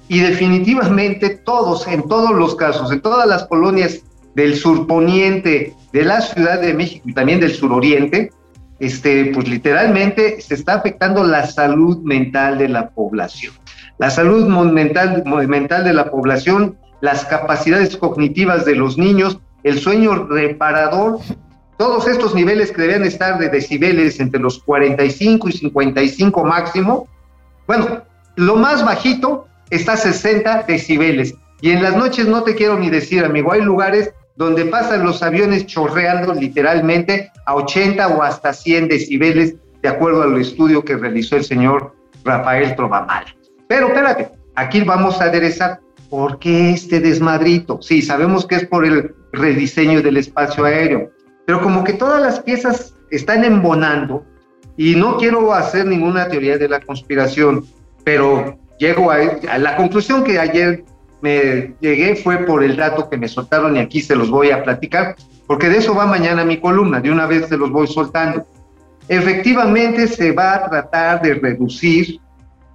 [0.09, 4.01] y definitivamente todos, en todos los casos, en todas las colonias
[4.35, 8.31] del surponiente de la Ciudad de México y también del suroriente,
[8.81, 13.53] este, pues literalmente se está afectando la salud mental de la población.
[14.01, 21.19] La salud mental, de la población las capacidades cognitivas de los niños, el sueño reparador,
[21.77, 27.09] todos estos niveles que deben estar de decibeles entre los 45 y 55 máximo,
[27.67, 28.03] bueno,
[28.37, 31.35] lo más bajito está a 60 decibeles.
[31.61, 35.23] Y en las noches no te quiero ni decir, amigo, hay lugares donde pasan los
[35.23, 41.37] aviones chorreando literalmente a 80 o hasta 100 decibeles, de acuerdo al estudio que realizó
[41.37, 43.40] el señor Rafael Trovamal.
[43.71, 45.79] Pero espérate, aquí vamos a aderezar
[46.09, 47.81] ¿por qué este desmadrito?
[47.81, 51.13] Sí, sabemos que es por el rediseño del espacio aéreo,
[51.47, 54.25] pero como que todas las piezas están embonando,
[54.77, 57.65] y no quiero hacer ninguna teoría de la conspiración,
[58.03, 59.19] pero llego a,
[59.57, 60.83] la conclusión que ayer
[61.23, 64.65] me llegué fue por el dato que me soltaron y aquí se los voy a
[64.65, 65.15] platicar,
[65.47, 68.45] porque de eso va mañana mi columna, de una vez se los voy soltando.
[69.07, 72.19] Efectivamente se va a tratar de reducir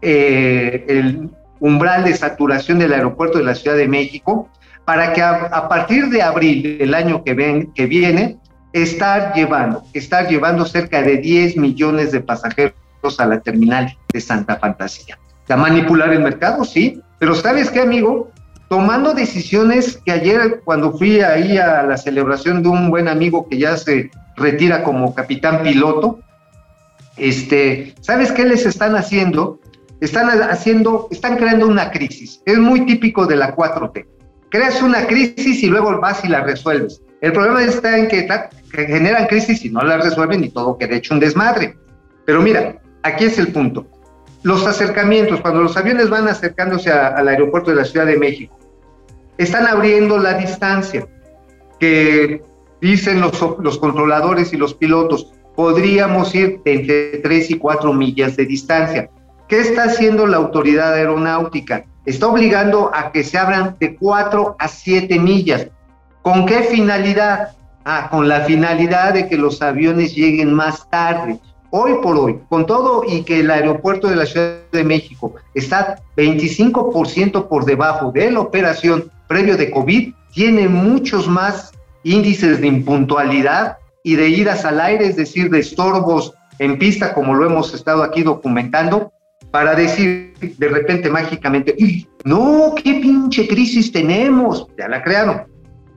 [0.08, 4.48] eh, el umbral de saturación del aeropuerto de la Ciudad de México
[4.86, 8.38] para que a, partir de abril del año que, ven, que viene,
[8.72, 12.76] estar llevando, estar llevando cerca de 10 millones de pasajeros
[13.18, 15.18] a la terminal de Santa Fantasía.
[15.50, 16.64] ¿A manipular el mercado?
[16.66, 18.30] Sí, pero ¿sabes qué, amigo?
[18.70, 23.58] Tomando decisiones que ayer cuando fui ahí a la celebración de un buen amigo que
[23.58, 26.20] ya se retira como capitán piloto,
[27.18, 29.60] este, ¿sabes qué les están haciendo?
[30.02, 32.42] Están haciendo, están creando una crisis.
[32.46, 34.06] Es muy típico de la 4T.
[34.50, 37.02] Creas una crisis y luego vas y la resuelves.
[37.22, 38.28] El problema está en que,
[38.72, 41.78] generan crisis y no la resuelven y todo queda hecho un desmadre.
[42.26, 43.88] Pero mira, aquí es el punto.
[44.44, 48.58] Los acercamientos, cuando los aviones van acercándose al aeropuerto de la Ciudad de México,
[49.38, 51.08] están abriendo la distancia
[51.80, 52.42] que
[52.80, 58.46] dicen los, los controladores y los pilotos, podríamos ir entre 3 y 4 millas de
[58.46, 59.10] distancia.
[59.48, 61.86] ¿Qué está haciendo la autoridad aeronáutica?
[62.06, 65.68] Está obligando a que se abran de 4 a 7 millas.
[66.24, 67.50] ¿Con qué finalidad?
[67.84, 71.40] Ah, con la finalidad de que los aviones lleguen más tarde.
[71.70, 76.02] Hoy por hoy, con todo y que el aeropuerto de la Ciudad de México está
[76.18, 81.72] 25% por debajo de la operación previo de COVID, tiene muchos más
[82.04, 87.34] índices de impuntualidad y de idas al aire, es decir, de estorbos en pista, como
[87.36, 89.12] lo hemos estado aquí documentando,
[89.56, 91.74] para decir de repente mágicamente,
[92.26, 95.44] no, qué pinche crisis tenemos, ya la crearon.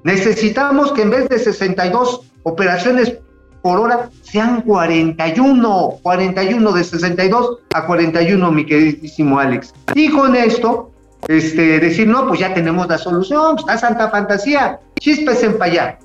[0.05, 3.19] Necesitamos que en vez de 62 operaciones
[3.61, 9.75] por hora sean 41, 41 de 62 a 41, mi queridísimo Alex.
[9.93, 10.93] Y con esto,
[11.27, 15.99] este, decir, no, pues ya tenemos la solución, está santa fantasía, chispes en allá.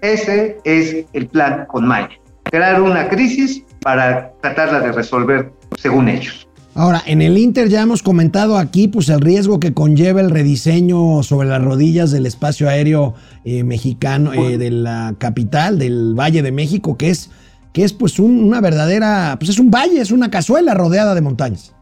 [0.00, 6.45] Ese es el plan con Maya, crear una crisis para tratarla de resolver según ellos.
[6.78, 11.22] Ahora, en el Inter ya hemos comentado aquí pues el riesgo que conlleva el rediseño
[11.22, 13.14] sobre las rodillas del espacio aéreo
[13.46, 17.30] eh, mexicano eh, de la capital del Valle de México, que es
[17.72, 21.74] que es pues una verdadera, pues es un valle, es una cazuela rodeada de montañas.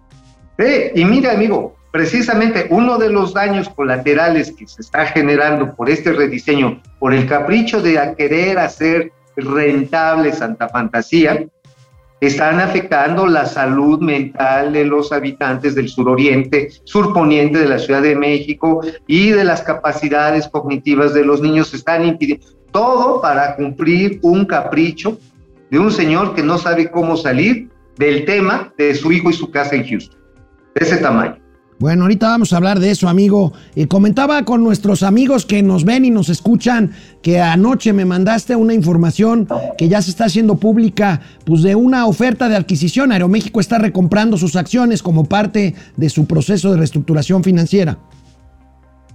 [0.61, 5.91] Sí, y mira amigo, precisamente uno de los daños colaterales que se está generando por
[5.91, 11.47] este rediseño, por el capricho de querer hacer rentable Santa Fantasía,
[12.27, 18.17] están afectando la salud mental de los habitantes del suroriente, surponiente de la Ciudad de
[18.17, 21.75] México y de las capacidades cognitivas de los niños.
[21.75, 25.19] Están impidiendo todo para cumplir un capricho
[25.71, 29.51] de un señor que no sabe cómo salir del tema de su hijo y su
[29.51, 30.19] casa en Houston.
[30.75, 31.44] De ese tamaño.
[31.81, 33.53] Bueno, ahorita vamos a hablar de eso, amigo.
[33.75, 38.55] Eh, comentaba con nuestros amigos que nos ven y nos escuchan que anoche me mandaste
[38.55, 43.11] una información que ya se está haciendo pública, pues de una oferta de adquisición.
[43.11, 47.99] Aeroméxico está recomprando sus acciones como parte de su proceso de reestructuración financiera.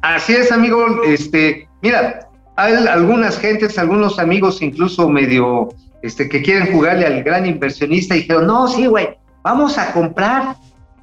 [0.01, 1.03] Así es, amigo.
[1.07, 5.69] Este, mira, hay algunas gentes, algunos amigos, incluso medio,
[6.01, 9.09] este, que quieren jugarle al gran inversionista y dijeron, no, sí, güey,
[9.43, 10.57] vamos a comprar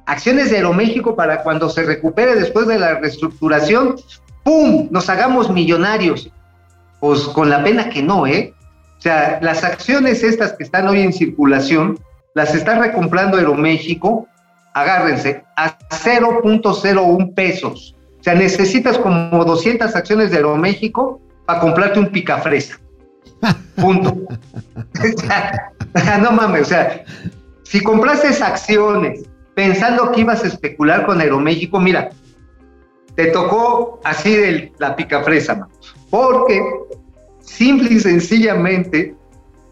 [0.07, 3.97] acciones de Aeroméxico para cuando se recupere después de la reestructuración,
[4.43, 4.87] ¡pum!
[4.89, 6.31] Nos hagamos millonarios.
[6.99, 8.53] Pues con la pena que no, ¿eh?
[8.97, 11.99] O sea, las acciones estas que están hoy en circulación,
[12.33, 14.27] las está recomprando Aeroméxico,
[14.73, 17.95] agárrense, a 0.01 pesos.
[18.19, 22.79] O sea, necesitas como 200 acciones de Aeroméxico para comprarte un picafresa.
[23.75, 24.17] Punto.
[26.21, 27.03] no mames, o sea,
[27.63, 29.23] si compraste acciones
[29.57, 32.11] pensando que ibas a especular con Aeroméxico, mira,
[33.15, 35.67] te tocó así de la picafresa,
[36.11, 36.61] porque
[37.39, 39.15] simple y sencillamente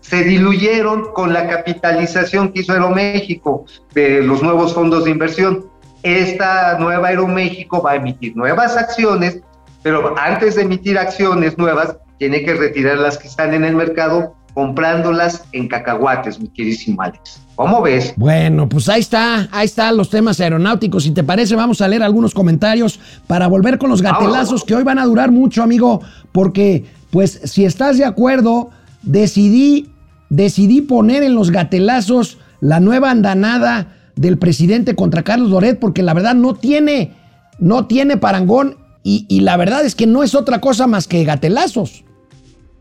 [0.01, 5.69] se diluyeron con la capitalización que hizo Aeroméxico de los nuevos fondos de inversión.
[6.01, 9.39] Esta nueva Aeroméxico va a emitir nuevas acciones,
[9.83, 14.35] pero antes de emitir acciones nuevas, tiene que retirar las que están en el mercado
[14.55, 17.41] comprándolas en cacahuates, mi queridísimo Alex.
[17.55, 18.13] ¿Cómo ves?
[18.15, 21.03] Bueno, pues ahí está, ahí están los temas aeronáuticos.
[21.03, 24.83] Si te parece, vamos a leer algunos comentarios para volver con los gatelazos que hoy
[24.83, 28.69] van a durar mucho, amigo, porque pues si estás de acuerdo,
[29.03, 29.89] decidí,
[30.29, 36.13] decidí poner en los gatelazos la nueva andanada del presidente contra Carlos Loret, porque la
[36.13, 37.11] verdad no tiene,
[37.59, 41.25] no tiene parangón y, y la verdad es que no es otra cosa más que
[41.25, 42.04] gatelazos.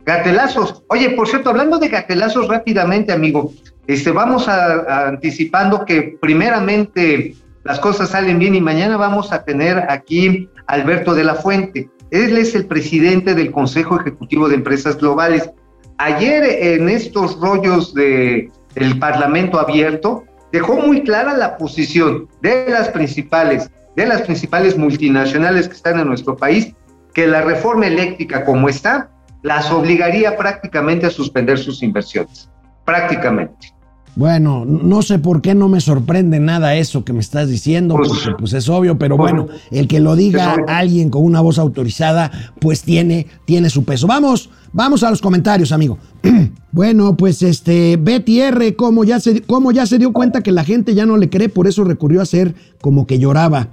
[0.04, 0.84] Gatelazos.
[0.88, 3.52] Oye, por cierto, hablando de gatelazos rápidamente, amigo,
[3.86, 9.78] este, vamos a, anticipando que primeramente las cosas salen bien y mañana vamos a tener
[9.88, 11.88] aquí a Alberto de la Fuente.
[12.10, 15.50] Él es el presidente del Consejo Ejecutivo de Empresas Globales.
[15.96, 22.88] Ayer en estos rollos de el Parlamento abierto dejó muy clara la posición de las
[22.88, 26.74] principales de las principales multinacionales que están en nuestro país
[27.12, 29.08] que la reforma eléctrica como está
[29.44, 32.48] las obligaría prácticamente a suspender sus inversiones,
[32.84, 33.68] prácticamente.
[34.16, 38.08] Bueno, no sé por qué no me sorprende nada eso que me estás diciendo, pues,
[38.08, 41.58] porque pues es obvio, pero pues, bueno, el que lo diga alguien con una voz
[41.58, 44.06] autorizada, pues tiene, tiene su peso.
[44.06, 45.98] Vamos, vamos a los comentarios, amigo.
[46.72, 50.64] bueno, pues este, Betty R, como ya, se, como ya se dio cuenta que la
[50.64, 53.68] gente ya no le cree, por eso recurrió a hacer como que lloraba.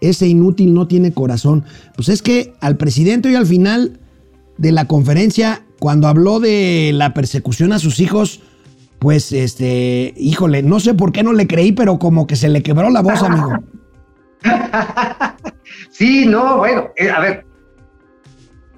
[0.00, 1.64] Ese inútil no tiene corazón.
[1.94, 4.00] Pues es que al presidente hoy al final
[4.58, 8.40] de la conferencia, cuando habló de la persecución a sus hijos,
[8.98, 12.62] pues, este, híjole, no sé por qué no le creí, pero como que se le
[12.62, 13.52] quebró la voz, amigo.
[15.90, 17.46] sí, no, bueno, eh, a ver,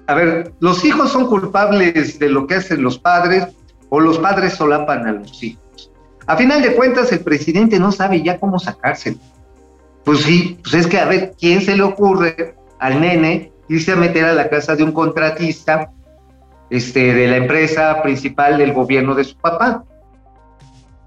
[0.07, 3.47] a ver, los hijos son culpables de lo que hacen los padres
[3.89, 5.91] o los padres solapan a los hijos.
[6.27, 9.17] A final de cuentas, el presidente no sabe ya cómo sacárselo.
[10.03, 13.95] Pues sí, pues es que a ver, ¿quién se le ocurre al nene irse a
[13.95, 15.91] meter a la casa de un contratista
[16.69, 19.83] este, de la empresa principal del gobierno de su papá?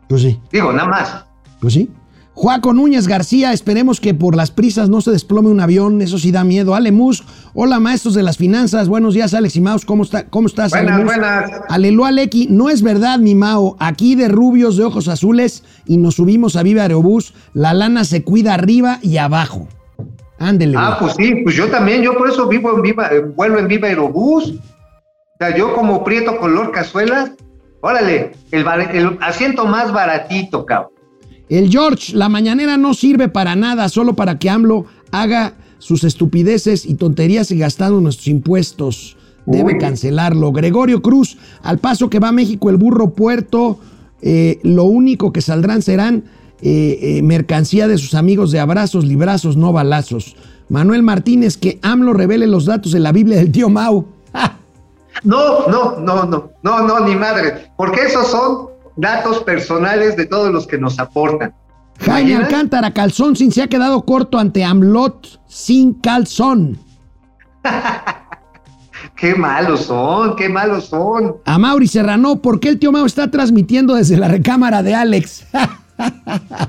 [0.08, 0.40] Pues sí.
[0.50, 1.24] Digo, nada más.
[1.60, 1.90] Pues sí.
[2.38, 6.30] Juaco Núñez García, esperemos que por las prisas no se desplome un avión, eso sí
[6.30, 6.76] da miedo.
[6.76, 10.46] Ale Mus, hola maestros de las finanzas, buenos días Alex y Maus, ¿cómo, está, cómo
[10.46, 10.70] estás?
[10.70, 11.50] Buenas, buenas.
[11.68, 16.14] Alelu Aleki, no es verdad mi Mao, aquí de rubios de ojos azules y nos
[16.14, 19.66] subimos a Viva Aerobús, la lana se cuida arriba y abajo.
[20.38, 20.76] Ándele.
[20.78, 23.88] Ah, pues sí, pues yo también, yo por eso vivo en Viva, vuelo en Viva
[23.88, 24.50] Aerobús.
[24.50, 27.32] O sea, yo como prieto color cazuelas,
[27.80, 30.92] órale, el, el asiento más baratito, cabrón.
[31.48, 36.84] El George, la mañanera no sirve para nada, solo para que AMLO haga sus estupideces
[36.84, 39.16] y tonterías y gastando nuestros impuestos.
[39.46, 40.52] Debe cancelarlo.
[40.52, 43.78] Gregorio Cruz, al paso que va a México el burro puerto,
[44.20, 46.24] eh, lo único que saldrán serán
[46.60, 50.36] eh, eh, mercancía de sus amigos de abrazos, librazos, no balazos.
[50.68, 54.06] Manuel Martínez, que AMLO revele los datos de la Biblia del tío Mau.
[55.24, 60.52] No, no, no, no, no, no, ni madre, porque esos son datos personales de todos
[60.52, 61.52] los que nos aportan.
[61.98, 66.78] Jaime Alcántara, calzón sin se ha quedado corto ante Amlot sin calzón.
[69.16, 71.36] qué malos son, qué malos son.
[71.44, 75.46] A Mauri Serrano, ¿por qué el tío Mau está transmitiendo desde la recámara de Alex?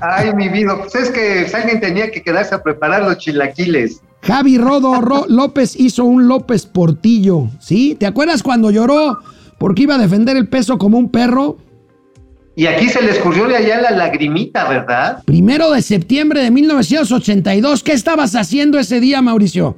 [0.00, 4.02] Ay, mi vida, pues es que alguien tenía que quedarse a preparar los chilaquiles.
[4.22, 7.96] Javi Rodo López hizo un López Portillo, ¿sí?
[7.98, 9.18] ¿Te acuerdas cuando lloró
[9.58, 11.58] porque iba a defender el peso como un perro?
[12.56, 15.22] Y aquí se le escurrió de allá la lagrimita, ¿verdad?
[15.24, 17.82] Primero de septiembre de 1982.
[17.82, 19.76] ¿Qué estabas haciendo ese día, Mauricio?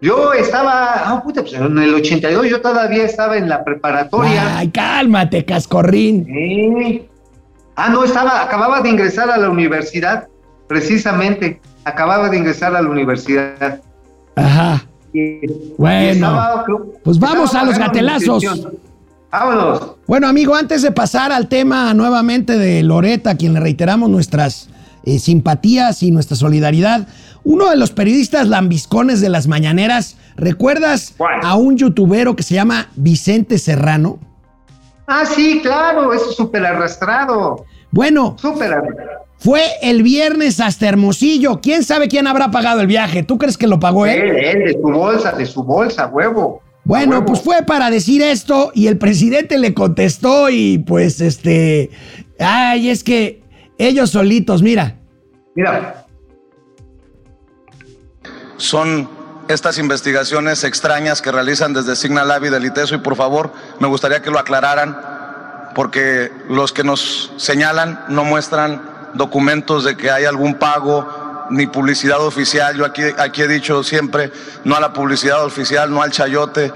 [0.00, 4.58] Yo estaba, ah, puta, pues en el 82 yo todavía estaba en la preparatoria.
[4.58, 6.26] Ay, cálmate, cascorrín.
[6.26, 7.08] Sí.
[7.76, 10.28] Ah, no, estaba, acababa de ingresar a la universidad,
[10.68, 11.60] precisamente.
[11.84, 13.80] Acababa de ingresar a la universidad.
[14.36, 14.84] Ajá.
[15.76, 16.64] bueno,
[17.02, 18.42] pues vamos a los gatelazos.
[19.30, 19.96] Vámonos.
[20.06, 24.68] Bueno, amigo, antes de pasar al tema nuevamente de Loreta, a quien le reiteramos nuestras
[25.04, 27.08] eh, simpatías y nuestra solidaridad,
[27.42, 32.88] uno de los periodistas lambiscones de las mañaneras, ¿recuerdas a un youtubero que se llama
[32.94, 34.18] Vicente Serrano?
[35.06, 37.64] Ah, sí, claro, es súper arrastrado.
[37.90, 39.24] Bueno, súper arrastrado.
[39.38, 41.60] Fue el viernes hasta Hermosillo.
[41.60, 43.22] ¿Quién sabe quién habrá pagado el viaje?
[43.22, 44.20] ¿Tú crees que lo pagó él?
[44.20, 46.62] Él, él, de su bolsa, de su bolsa, huevo.
[46.84, 51.90] Bueno, pues fue para decir esto y el presidente le contestó y pues este,
[52.38, 53.42] ay, es que
[53.78, 54.96] ellos solitos, mira.
[55.54, 56.06] Mira.
[58.56, 59.08] Son
[59.48, 64.22] estas investigaciones extrañas que realizan desde Signal y del ITESO y por favor me gustaría
[64.22, 64.96] que lo aclararan
[65.74, 68.80] porque los que nos señalan no muestran
[69.14, 72.76] documentos de que hay algún pago ni publicidad oficial.
[72.76, 74.32] Yo aquí, aquí he dicho siempre,
[74.64, 76.72] no a la publicidad oficial, no al chayote,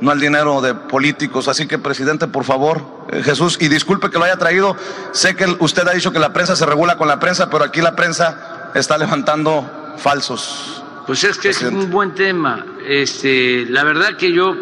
[0.00, 1.48] no al dinero de políticos.
[1.48, 4.76] Así que, presidente, por favor, eh, Jesús, y disculpe que lo haya traído.
[5.12, 7.80] Sé que usted ha dicho que la prensa se regula con la prensa, pero aquí
[7.80, 10.83] la prensa está levantando falsos.
[11.06, 12.64] Pues es que es un buen tema.
[12.86, 14.56] Este, la verdad que yo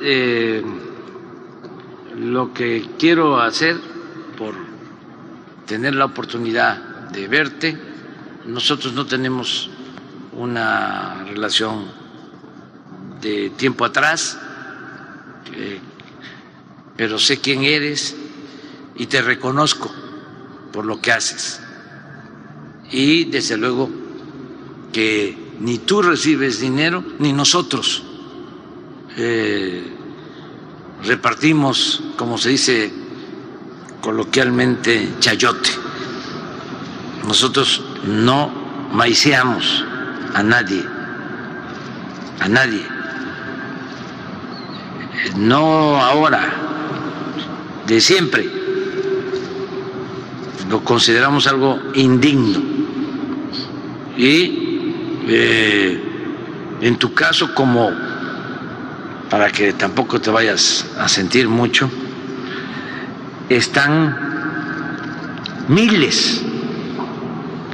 [0.00, 0.62] eh,
[2.18, 3.76] lo que quiero hacer
[4.36, 4.54] por
[5.66, 6.76] tener la oportunidad
[7.10, 7.88] de verte
[8.48, 9.68] nosotros no tenemos
[10.32, 11.84] una relación
[13.20, 14.38] de tiempo atrás,
[15.54, 15.78] eh,
[16.96, 18.16] pero sé quién eres
[18.96, 19.92] y te reconozco
[20.72, 21.60] por lo que haces.
[22.90, 23.90] Y desde luego
[24.94, 28.02] que ni tú recibes dinero ni nosotros
[29.16, 29.82] eh,
[31.04, 32.92] repartimos, como se dice
[34.00, 35.70] coloquialmente, chayote.
[37.26, 38.50] Nosotros no
[38.92, 39.84] maiceamos
[40.34, 40.84] a nadie,
[42.40, 42.86] a nadie.
[45.36, 46.48] No ahora,
[47.86, 48.48] de siempre.
[50.70, 52.62] Lo consideramos algo indigno.
[54.16, 54.67] Y
[55.28, 56.00] eh,
[56.80, 57.90] en tu caso, como
[59.30, 61.90] para que tampoco te vayas a sentir mucho,
[63.48, 64.16] están
[65.68, 66.42] miles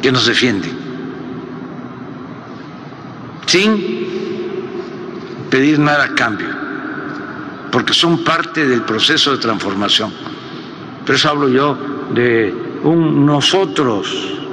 [0.02, 0.68] que nos defiende,
[3.46, 4.05] sin
[5.50, 6.48] pedir nada a cambio,
[7.70, 10.12] porque son parte del proceso de transformación
[11.05, 11.76] Por eso hablo yo
[12.14, 14.43] de un nosotros.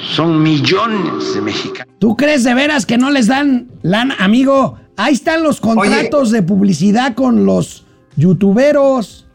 [0.00, 1.94] Son millones de mexicanos.
[1.98, 4.16] ¿Tú crees de veras que no les dan lana?
[4.18, 7.84] Amigo, ahí están los contratos de publicidad con los
[8.16, 9.28] youtuberos.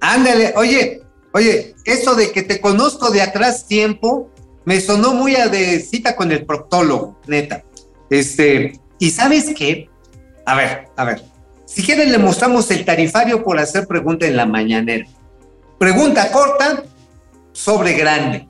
[0.00, 4.30] Ándale, oye, oye, eso de que te conozco de atrás tiempo
[4.64, 7.62] me sonó muy a de cita con el proctólogo, neta.
[8.10, 9.88] Este, ¿y sabes qué?
[10.46, 11.22] A ver, a ver.
[11.66, 15.06] Si quieren le mostramos el tarifario por hacer pregunta en la mañanera.
[15.78, 16.84] Pregunta corta
[17.52, 18.48] sobre grande.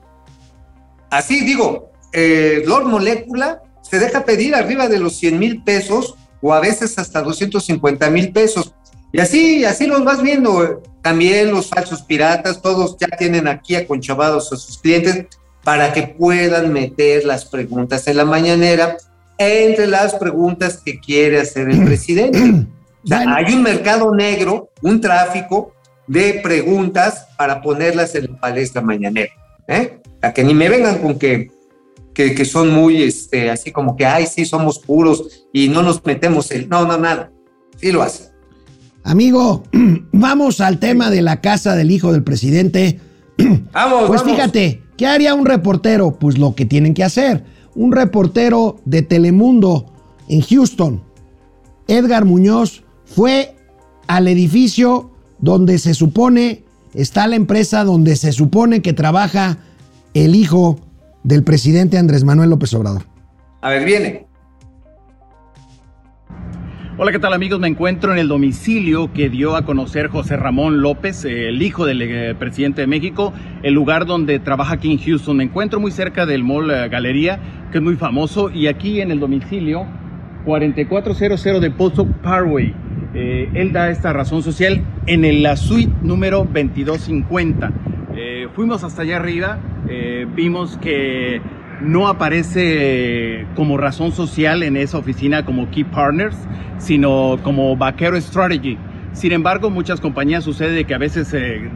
[1.13, 6.55] Así digo, eh, Lord Molécula se deja pedir arriba de los 100 mil pesos o
[6.55, 8.73] a veces hasta 250 mil pesos.
[9.11, 10.81] Y así, así los vas viendo.
[11.03, 15.27] También los falsos piratas, todos ya tienen aquí aconchavados a sus clientes
[15.63, 18.97] para que puedan meter las preguntas en la mañanera
[19.37, 22.39] entre las preguntas que quiere hacer el presidente.
[23.03, 25.73] O sea, hay un mercado negro, un tráfico
[26.07, 29.29] de preguntas para ponerlas en la palestra mañanera.
[29.67, 29.99] ¿eh?
[30.23, 31.51] A que ni me vengan con que,
[32.13, 36.03] que, que, son muy, este, así como que, ay, sí, somos puros y no nos
[36.05, 36.69] metemos el...
[36.69, 37.31] No, no, nada.
[37.77, 38.27] Sí lo hacen.
[39.03, 39.63] Amigo,
[40.13, 42.99] vamos al tema de la casa del hijo del presidente.
[43.73, 44.35] Vamos, Pues vamos.
[44.35, 46.17] fíjate, ¿qué haría un reportero?
[46.19, 47.43] Pues lo que tienen que hacer.
[47.75, 49.91] Un reportero de Telemundo
[50.29, 51.03] en Houston,
[51.87, 53.55] Edgar Muñoz, fue
[54.07, 56.63] al edificio donde se supone
[56.93, 59.57] está la empresa donde se supone que trabaja
[60.13, 60.79] el hijo
[61.23, 63.03] del presidente Andrés Manuel López Obrador.
[63.61, 64.25] A ver, viene.
[66.97, 67.59] Hola, ¿qué tal amigos?
[67.59, 72.01] Me encuentro en el domicilio que dio a conocer José Ramón López, el hijo del
[72.03, 73.33] eh, presidente de México,
[73.63, 75.37] el lugar donde trabaja aquí en Houston.
[75.37, 77.39] Me encuentro muy cerca del Mall eh, Galería,
[77.71, 79.87] que es muy famoso, y aquí en el domicilio
[80.45, 82.75] 4400 de Post Parkway.
[83.15, 87.71] Eh, él da esta razón social en el- la suite número 2250.
[88.15, 89.57] Eh, fuimos hasta allá arriba,
[89.89, 91.41] eh, vimos que
[91.81, 96.35] no aparece como razón social en esa oficina como Key Partners,
[96.77, 98.77] sino como Vaquero Strategy.
[99.11, 101.69] Sin embargo, muchas compañías sucede que a veces eh,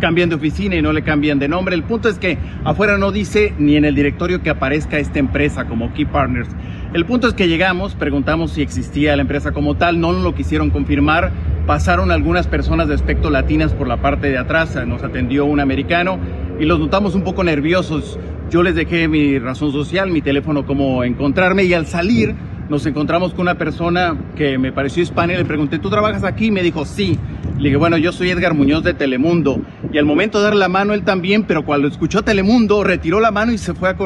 [0.00, 1.74] cambian de oficina y no le cambian de nombre.
[1.74, 5.64] El punto es que afuera no dice ni en el directorio que aparezca esta empresa
[5.66, 6.48] como Key Partners.
[6.92, 10.70] El punto es que llegamos, preguntamos si existía la empresa como tal, no lo quisieron
[10.70, 11.32] confirmar.
[11.66, 16.18] Pasaron algunas personas de aspecto latinas por la parte de atrás, nos atendió un americano
[16.58, 18.18] y los notamos un poco nerviosos.
[18.50, 22.34] Yo les dejé mi razón social, mi teléfono, cómo encontrarme y al salir
[22.68, 26.46] nos encontramos con una persona que me pareció hispana y le pregunté, ¿tú trabajas aquí?
[26.46, 27.18] Y me dijo, sí.
[27.58, 29.60] Le dije, bueno, yo soy Edgar Muñoz de Telemundo.
[29.92, 33.30] Y al momento de dar la mano él también, pero cuando escuchó Telemundo, retiró la
[33.30, 33.96] mano y se fue a,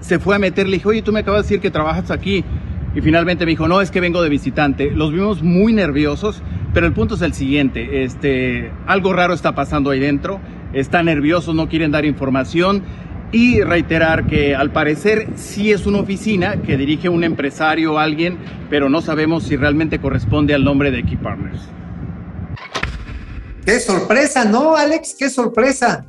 [0.00, 0.66] se fue a meter.
[0.68, 2.44] Le dije, oye, tú me acabas de decir que trabajas aquí.
[2.94, 4.92] Y finalmente me dijo, no, es que vengo de visitante.
[4.92, 6.42] Los vimos muy nerviosos,
[6.74, 10.40] pero el punto es el siguiente, este, algo raro está pasando ahí dentro,
[10.74, 12.82] están nerviosos, no quieren dar información
[13.32, 18.38] y reiterar que al parecer sí es una oficina que dirige un empresario o alguien,
[18.70, 21.60] pero no sabemos si realmente corresponde al nombre de Key Partners.
[23.64, 25.16] Qué sorpresa, ¿no, Alex?
[25.18, 26.06] Qué sorpresa.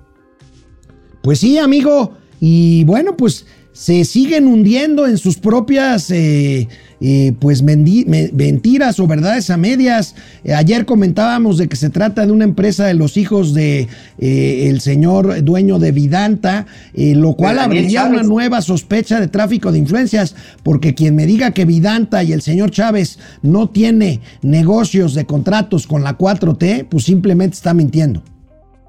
[1.22, 2.16] Pues sí, amigo.
[2.40, 6.68] Y bueno, pues se siguen hundiendo en sus propias eh,
[7.02, 10.16] eh, pues mentiras o verdades a medias.
[10.44, 13.88] Eh, ayer comentábamos de que se trata de una empresa de los hijos de
[14.18, 19.80] eh, el señor dueño de Vidanta, lo cual abriría una nueva sospecha de tráfico de
[19.80, 25.26] influencias, porque quien me diga que Vidanta y el señor Chávez no tiene negocios de
[25.26, 28.24] contratos con la 4T, pues simplemente está mintiendo.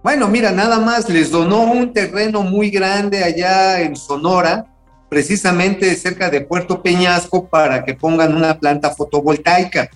[0.07, 4.67] Bueno, mira, nada más les donó un terreno muy grande allá en Sonora,
[5.09, 9.91] precisamente cerca de Puerto Peñasco, para que pongan una planta fotovoltaica.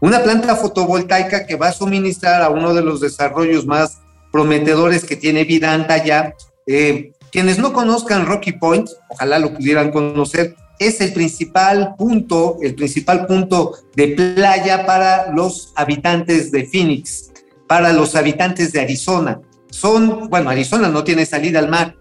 [0.00, 3.98] Una planta fotovoltaica que va a suministrar a uno de los desarrollos más
[4.30, 6.34] prometedores que tiene Vidanta allá.
[6.66, 12.74] Eh, quienes no conozcan Rocky Point, ojalá lo pudieran conocer, es el principal punto, el
[12.74, 17.32] principal punto de playa para los habitantes de Phoenix,
[17.66, 19.40] para los habitantes de Arizona.
[19.70, 21.96] Son, bueno, Arizona no tiene salida al mar.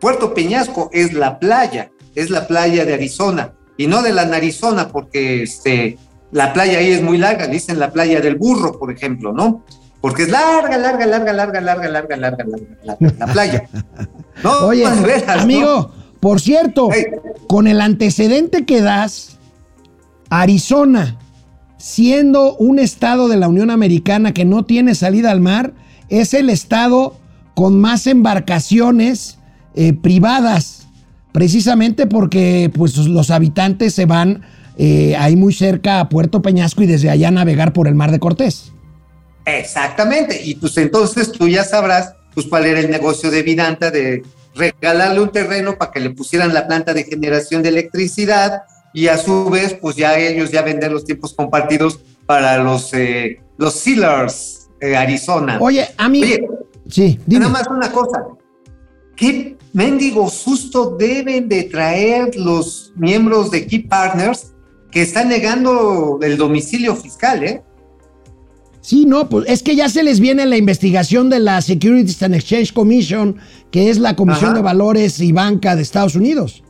[0.00, 1.90] Puerto Peñasco es la playa,
[2.20, 5.98] es la playa de Arizona y no de la Narizona porque este,
[6.32, 9.64] la playa ahí es muy larga, dicen la playa del burro, por ejemplo, ¿no?
[10.00, 13.68] Porque es larga, larga, larga, larga, larga, larga, larga, larga, larga la playa.
[14.44, 14.84] No, Oye,
[15.26, 15.90] amigo,
[16.20, 17.06] por cierto, Hey.
[17.48, 19.36] con el antecedente que das,
[20.30, 21.18] Arizona,
[21.76, 25.72] siendo un estado de la Unión Americana que no tiene salida al mar,
[26.08, 27.16] es el estado
[27.54, 29.38] con más embarcaciones
[29.74, 30.77] eh, privadas,
[31.32, 34.42] precisamente porque pues, los habitantes se van
[34.76, 38.18] eh, ahí muy cerca a Puerto Peñasco y desde allá navegar por el Mar de
[38.18, 38.72] Cortés.
[39.44, 44.22] Exactamente, y pues entonces tú ya sabrás pues cuál era el negocio de Vidanta de
[44.54, 48.62] regalarle un terreno para que le pusieran la planta de generación de electricidad
[48.92, 53.40] y a su vez pues ya ellos ya vender los tiempos compartidos para los eh,
[53.56, 55.58] los Sealers eh, Arizona.
[55.60, 56.46] Oye, a mí Oye,
[56.88, 57.46] sí, dime.
[57.46, 58.24] Nada más una cosa.
[59.18, 64.52] ¿Qué mendigo susto deben de traer los miembros de Key Partners
[64.92, 67.62] que están negando el domicilio fiscal, eh?
[68.80, 72.36] Sí, no, pues es que ya se les viene la investigación de la Securities and
[72.36, 73.36] Exchange Commission,
[73.72, 74.54] que es la Comisión Ajá.
[74.58, 76.62] de Valores y Banca de Estados Unidos.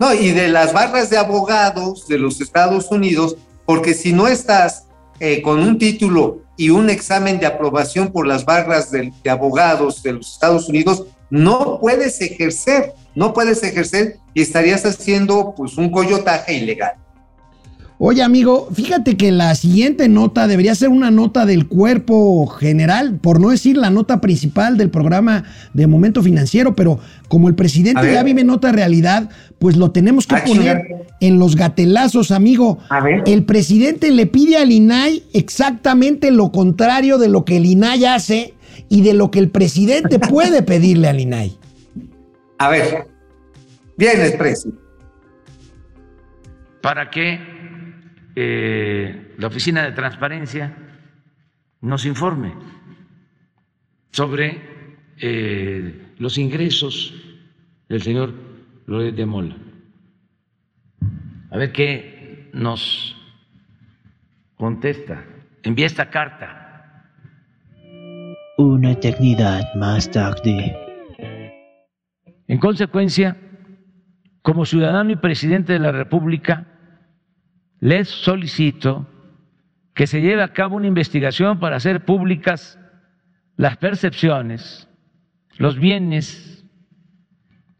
[0.00, 4.86] No, y de las barras de abogados de los Estados Unidos, porque si no estás
[5.20, 10.02] eh, con un título y un examen de aprobación por las barras de, de abogados
[10.02, 15.90] de los Estados Unidos, no puedes ejercer, no puedes ejercer y estarías haciendo pues un
[15.90, 16.92] coyotaje ilegal.
[18.00, 23.40] Oye, amigo, fíjate que la siguiente nota debería ser una nota del cuerpo general, por
[23.40, 25.42] no decir la nota principal del programa
[25.74, 30.28] de Momento Financiero, pero como el presidente ya vive en otra realidad, pues lo tenemos
[30.28, 32.78] que Ah, poner en los gatelazos, amigo.
[32.88, 33.24] A ver.
[33.26, 38.54] El presidente le pide al INAI exactamente lo contrario de lo que el INAI hace
[38.88, 41.58] y de lo que el presidente puede pedirle al INAI.
[42.58, 43.06] A ver,
[43.96, 44.72] vienes, Presi.
[46.80, 47.38] para que
[48.34, 50.76] eh, la Oficina de Transparencia
[51.80, 52.54] nos informe
[54.10, 54.60] sobre
[55.20, 57.14] eh, los ingresos
[57.88, 58.34] del señor
[58.86, 59.56] Loret de Mola.
[61.50, 63.16] A ver qué nos
[64.56, 65.24] contesta.
[65.62, 66.57] Envía esta carta.
[68.58, 70.76] Una eternidad más tarde.
[72.48, 73.36] En consecuencia,
[74.42, 76.66] como ciudadano y presidente de la República,
[77.78, 79.06] les solicito
[79.94, 82.80] que se lleve a cabo una investigación para hacer públicas
[83.56, 84.88] las percepciones,
[85.56, 86.64] los bienes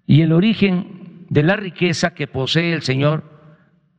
[0.07, 3.25] y el origen de la riqueza que posee el señor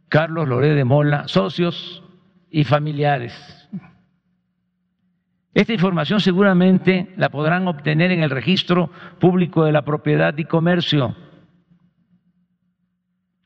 [0.08, 2.06] Carlos Loré de Mola, socios
[2.50, 3.59] y familiares.
[5.54, 11.16] Esta información seguramente la podrán obtener en el registro público de la propiedad y comercio,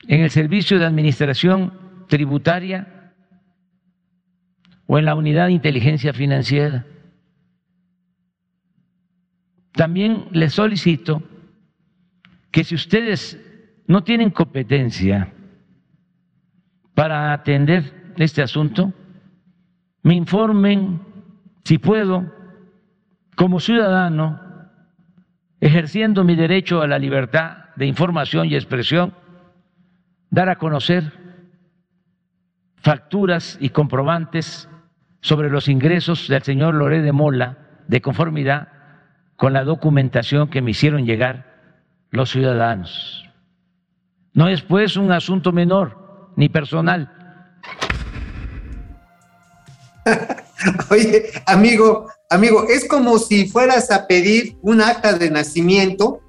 [0.08, 3.14] en el servicio de administración tributaria
[4.86, 6.86] o en la unidad de inteligencia financiera.
[9.72, 11.24] También les solicito
[12.52, 13.40] que si ustedes
[13.88, 15.34] no tienen competencia
[16.94, 18.94] para atender este asunto,
[20.04, 21.13] me informen
[21.64, 22.32] si puedo,
[23.36, 24.40] como ciudadano,
[25.60, 29.14] ejerciendo mi derecho a la libertad de información y expresión,
[30.30, 31.12] dar a conocer
[32.76, 34.68] facturas y comprobantes
[35.22, 37.58] sobre los ingresos del señor Loré de Mola
[37.88, 38.68] de conformidad
[39.38, 41.46] con la documentación que me hicieron llegar
[42.12, 43.30] los ciudadanos.
[44.34, 47.10] No es pues un asunto menor ni personal.
[50.90, 56.22] Oye, amigo, amigo, es como si fueras a pedir un acta de nacimiento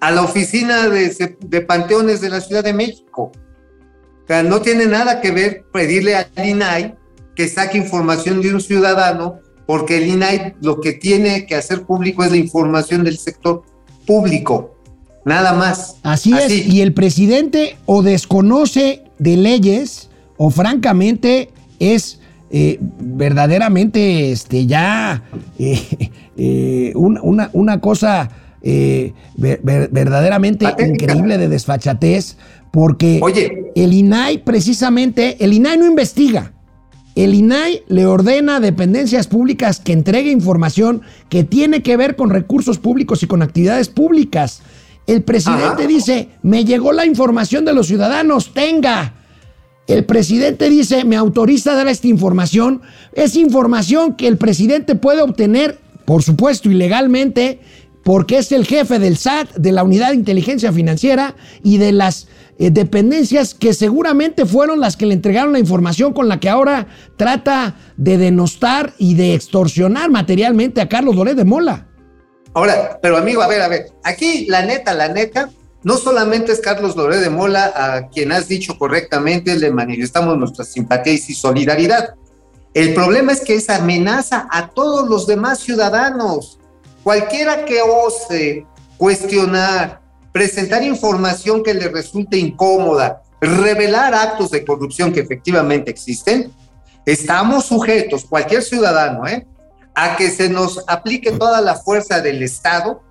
[0.00, 3.32] a la oficina de, de Panteones de la Ciudad de México.
[4.24, 6.94] O sea, no tiene nada que ver pedirle al INAI
[7.34, 12.24] que saque información de un ciudadano, porque el INAI lo que tiene que hacer público
[12.24, 13.62] es la información del sector
[14.06, 14.76] público,
[15.24, 15.96] nada más.
[16.02, 22.18] Así, es, y el presidente o desconoce de leyes o francamente es
[22.54, 25.22] eh, verdaderamente este, ya
[25.58, 28.28] eh, eh, una, una, cosa
[28.62, 29.14] ver,
[29.62, 30.92] ver, verdaderamente Patética.
[30.92, 32.36] increíble de desfachatez,
[32.70, 33.72] porque Oye.
[33.74, 36.52] el INAI precisamente, el INAI no investiga.
[37.14, 41.00] El INAI le ordena a dependencias públicas que entregue información
[41.30, 44.60] que tiene que ver con recursos públicos y con actividades públicas.
[45.06, 45.86] El presidente Ajá.
[45.86, 49.14] dice, me llegó la información de los ciudadanos, tenga.
[49.86, 52.82] El presidente dice, me autoriza a dar esta información.
[53.12, 57.60] Es información que el presidente puede obtener, por supuesto, ilegalmente,
[58.04, 62.28] porque es el jefe del SAT, de la Unidad de Inteligencia Financiera y de las
[62.58, 66.86] eh, dependencias que seguramente fueron las que le entregaron la información con la que ahora
[67.16, 71.88] trata de denostar y de extorsionar materialmente a Carlos Loret de Mola.
[72.54, 75.50] Ahora, pero amigo, a ver, a ver, aquí la neta, la neta,
[75.84, 80.64] no solamente es Carlos Loré de Mola, a quien has dicho correctamente, le manifestamos nuestra
[80.64, 82.14] simpatía y solidaridad.
[82.74, 86.58] El problema es que es amenaza a todos los demás ciudadanos.
[87.02, 88.66] Cualquiera que ose
[88.96, 96.52] cuestionar, presentar información que le resulte incómoda, revelar actos de corrupción que efectivamente existen,
[97.04, 99.46] estamos sujetos, cualquier ciudadano, ¿eh?
[99.94, 103.02] a que se nos aplique toda la fuerza del Estado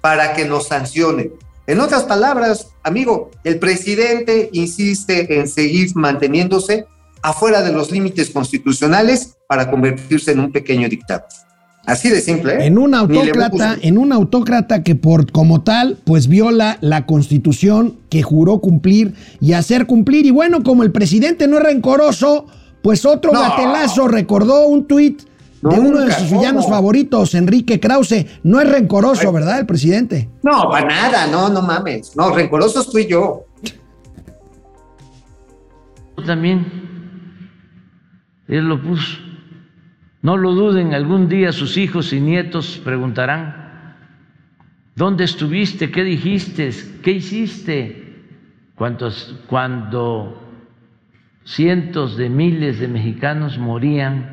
[0.00, 1.32] para que nos sancionen.
[1.66, 6.86] En otras palabras, amigo, el presidente insiste en seguir manteniéndose
[7.22, 11.26] afuera de los límites constitucionales para convertirse en un pequeño dictador.
[11.84, 12.54] Así de simple.
[12.54, 12.66] ¿eh?
[12.66, 18.22] En un autócrata, en un autócrata que por como tal, pues viola la constitución que
[18.22, 20.26] juró cumplir y hacer cumplir.
[20.26, 22.46] Y bueno, como el presidente no es rencoroso,
[22.82, 23.40] pues otro No.
[23.40, 25.22] gatelazo recordó un tuit
[25.62, 26.74] de uno de sus villanos ¿cómo?
[26.76, 28.26] favoritos, Enrique Krause.
[28.42, 29.60] No es rencoroso, ¿verdad?
[29.60, 30.28] El presidente.
[30.42, 32.16] No, para nada, no, no mames.
[32.16, 33.44] No, rencorosos tú y yo.
[36.26, 36.66] También
[38.48, 39.18] él lo puso.
[40.20, 43.96] No lo duden, algún día sus hijos y nietos preguntarán,
[44.94, 45.90] ¿dónde estuviste?
[45.90, 46.70] ¿Qué dijiste?
[47.02, 47.98] ¿Qué hiciste?
[48.76, 50.40] Cuantos- cuando
[51.44, 54.31] cientos de miles de mexicanos morían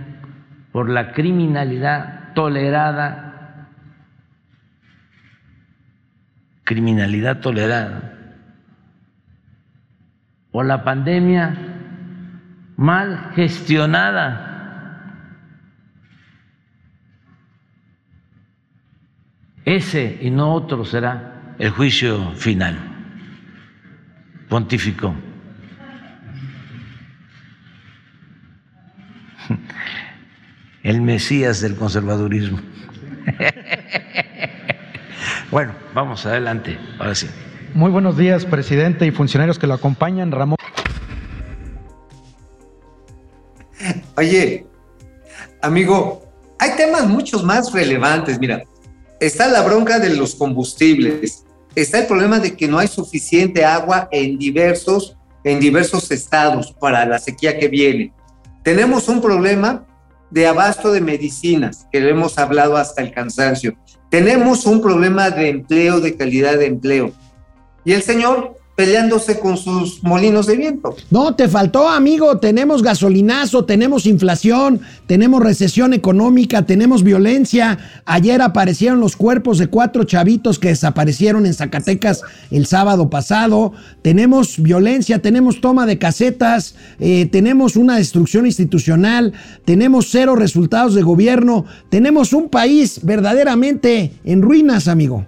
[0.80, 3.68] por la criminalidad tolerada,
[6.64, 8.14] criminalidad tolerada,
[10.54, 11.54] o la pandemia
[12.78, 14.46] mal gestionada.
[19.66, 22.78] Ese y no otro será el juicio final,
[24.48, 25.14] pontífico.
[30.84, 32.60] El Mesías del conservadurismo.
[35.52, 37.28] Bueno, vamos adelante, ahora sí.
[37.74, 40.32] Muy buenos días, presidente y funcionarios que lo acompañan.
[40.32, 40.58] Ramón.
[44.16, 44.68] Oye,
[45.64, 46.24] amigo,
[46.60, 48.40] hay temas muchos más relevantes.
[48.40, 48.62] Mira,
[49.20, 54.08] está la bronca de los combustibles, está el problema de que no hay suficiente agua
[54.12, 58.14] en diversos, en diversos estados para la sequía que viene.
[58.62, 59.88] Tenemos un problema
[60.32, 63.78] de abasto de medicinas, que lo hemos hablado hasta el cansancio.
[64.10, 67.12] Tenemos un problema de empleo, de calidad de empleo.
[67.86, 70.96] Y el señor peleándose con sus molinos de viento.
[71.10, 72.38] No, te faltó, amigo.
[72.38, 77.78] Tenemos gasolinazo, tenemos inflación, tenemos recesión económica, tenemos violencia.
[78.06, 82.22] Ayer aparecieron los cuerpos de cuatro chavitos que desaparecieron en Zacatecas
[82.52, 83.74] el sábado pasado.
[84.02, 89.34] Tenemos violencia, tenemos toma de casetas, eh, tenemos una destrucción institucional,
[89.66, 95.28] tenemos cero resultados de gobierno, tenemos un país verdaderamente en ruinas, amigo.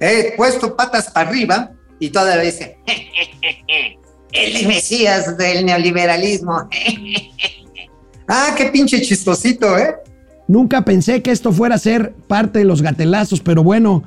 [0.00, 2.78] He puesto patas para arriba y todavía dice,
[4.32, 6.68] el mesías del neoliberalismo.
[8.28, 9.94] ah, qué pinche chistosito, ¿eh?
[10.48, 14.02] Nunca pensé que esto fuera a ser parte de los gatelazos, pero bueno,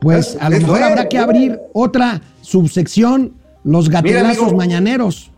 [0.00, 3.32] pues a lo mejor habrá que abrir otra subsección,
[3.64, 4.56] los gatelazos amigo.
[4.58, 5.30] mañaneros.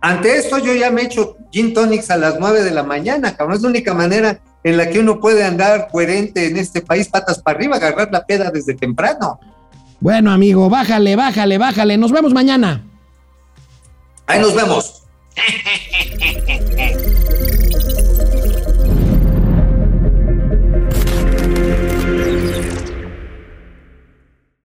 [0.00, 3.56] Ante esto yo ya me echo gin tonics a las 9 de la mañana, cabrón.
[3.56, 7.40] Es la única manera en la que uno puede andar coherente en este país, patas
[7.40, 9.38] para arriba, agarrar la peda desde temprano.
[10.02, 11.96] Bueno, amigo, bájale, bájale, bájale.
[11.96, 12.82] Nos vemos mañana.
[14.26, 15.04] Ahí nos vemos.